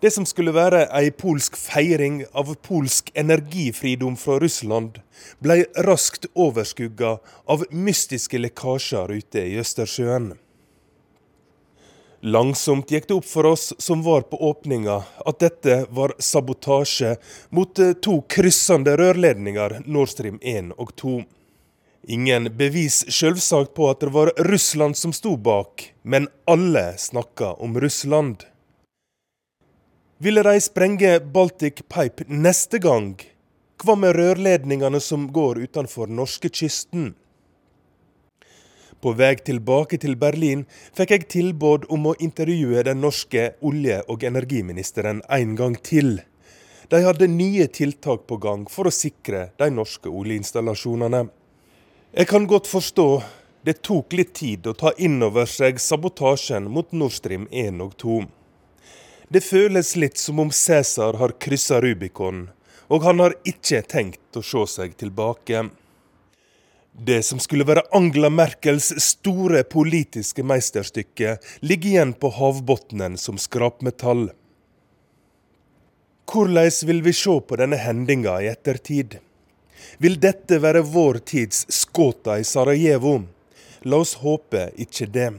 [0.00, 5.00] Det som skulle være ei polsk feiring av polsk energifridom fra Russland,
[5.44, 10.36] ble raskt overskugga av mystiske lekkasjer ute i Østersjøen.
[12.22, 17.18] Langsomt gikk det opp for oss som var på åpninga, at dette var sabotasje
[17.50, 21.18] mot to kryssende rørledninger, Nord Stream 1 og 2.
[22.08, 27.76] Ingen bevis selvsagt på at det var Russland som sto bak, men alle snakka om
[27.80, 28.46] Russland.
[30.18, 33.12] Ville de sprenge Baltic Pipe neste gang?
[33.84, 37.12] Hva med rørledningene som går utenfor norskekysten?
[39.04, 40.64] På vei tilbake til Berlin
[40.96, 46.22] fikk jeg tilbud om å intervjue den norske olje- og energiministeren en gang til.
[46.88, 51.28] De hadde nye tiltak på gang for å sikre de norske oljeinstallasjonene.
[52.12, 53.22] Jeg kan godt forstå
[53.68, 57.90] det tok litt tid å ta inn over seg sabotasjen mot Nord Stream 1 og
[58.00, 58.14] 2.
[59.28, 62.46] Det føles litt som om Cæsar har kryssa Rubicon,
[62.88, 65.66] og han har ikke tenkt å se seg tilbake.
[66.96, 74.30] Det som skulle være Angela Merkels store politiske meisterstykke, ligger igjen på havbunnen som skrapmetall.
[76.24, 79.20] Hvordan vil vi se på denne hendinga i ettertid?
[79.98, 83.16] Vil dette være vår tids Skåta i Sarajevo?
[83.82, 85.32] La oss håpe ikke det.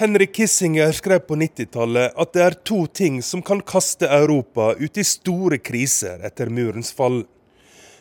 [0.00, 4.96] Henrik Kissinger skrev på 90-tallet at det er to ting som kan kaste Europa ut
[4.96, 7.26] i store kriser etter murens fall.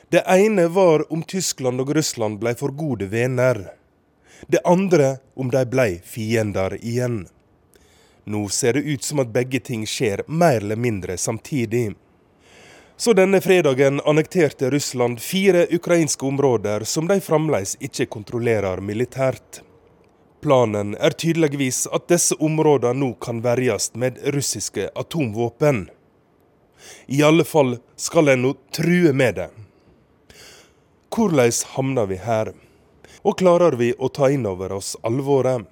[0.07, 3.59] Det ene var om Tyskland og Russland ble for gode venner.
[4.47, 7.25] Det andre om de ble fiender igjen.
[8.23, 11.89] Nå ser det ut som at begge ting skjer mer eller mindre samtidig.
[13.01, 19.63] Så denne fredagen annekterte Russland fire ukrainske områder som de fremdeles ikke kontrollerer militært.
[20.45, 25.87] Planen er tydeligvis at disse områdene nå kan verjes med russiske atomvåpen.
[27.07, 29.49] I alle fall skal en nå true med det.
[31.09, 32.53] Hvordan havner vi her?
[33.25, 35.65] Og klarer vi å ta inn over oss alvoret?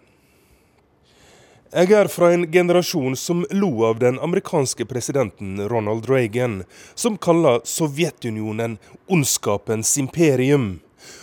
[1.69, 6.63] Jeg er fra en generasjon som lo av den amerikanske presidenten Ronald Reagan,
[6.97, 10.79] som kalla Sovjetunionen ondskapens imperium,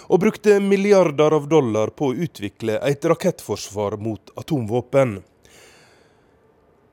[0.07, 5.19] og brukte milliarder av dollar på å utvikle et rakettforsvar mot atomvåpen.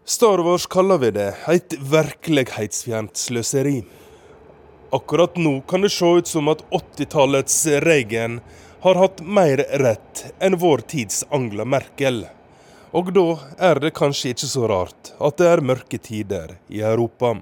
[0.03, 3.83] Star Wars kaller vi det et virkelighetsfjernt sløseri.
[4.89, 8.41] Akkurat nå kan det se ut som at 80-tallets Reagan
[8.81, 12.25] har hatt mer rett enn vår tids Angela Merkel.
[12.93, 13.25] Og da
[13.57, 17.33] er det kanskje ikke så rart at det er mørke tider i Europa.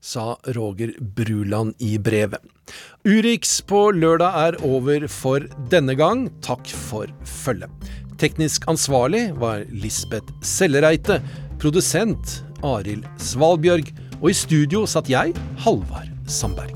[0.00, 2.40] Sa Roger Bruland i brevet.
[3.04, 6.28] Urix på lørdag er over for denne gang.
[6.46, 7.90] Takk for følget.
[8.16, 11.20] Teknisk ansvarlig var Lisbeth Sellereite.
[11.60, 13.92] Produsent Arild Svalbjørg.
[14.22, 15.36] Og i studio satt jeg,
[15.66, 16.75] Halvard Sandberg.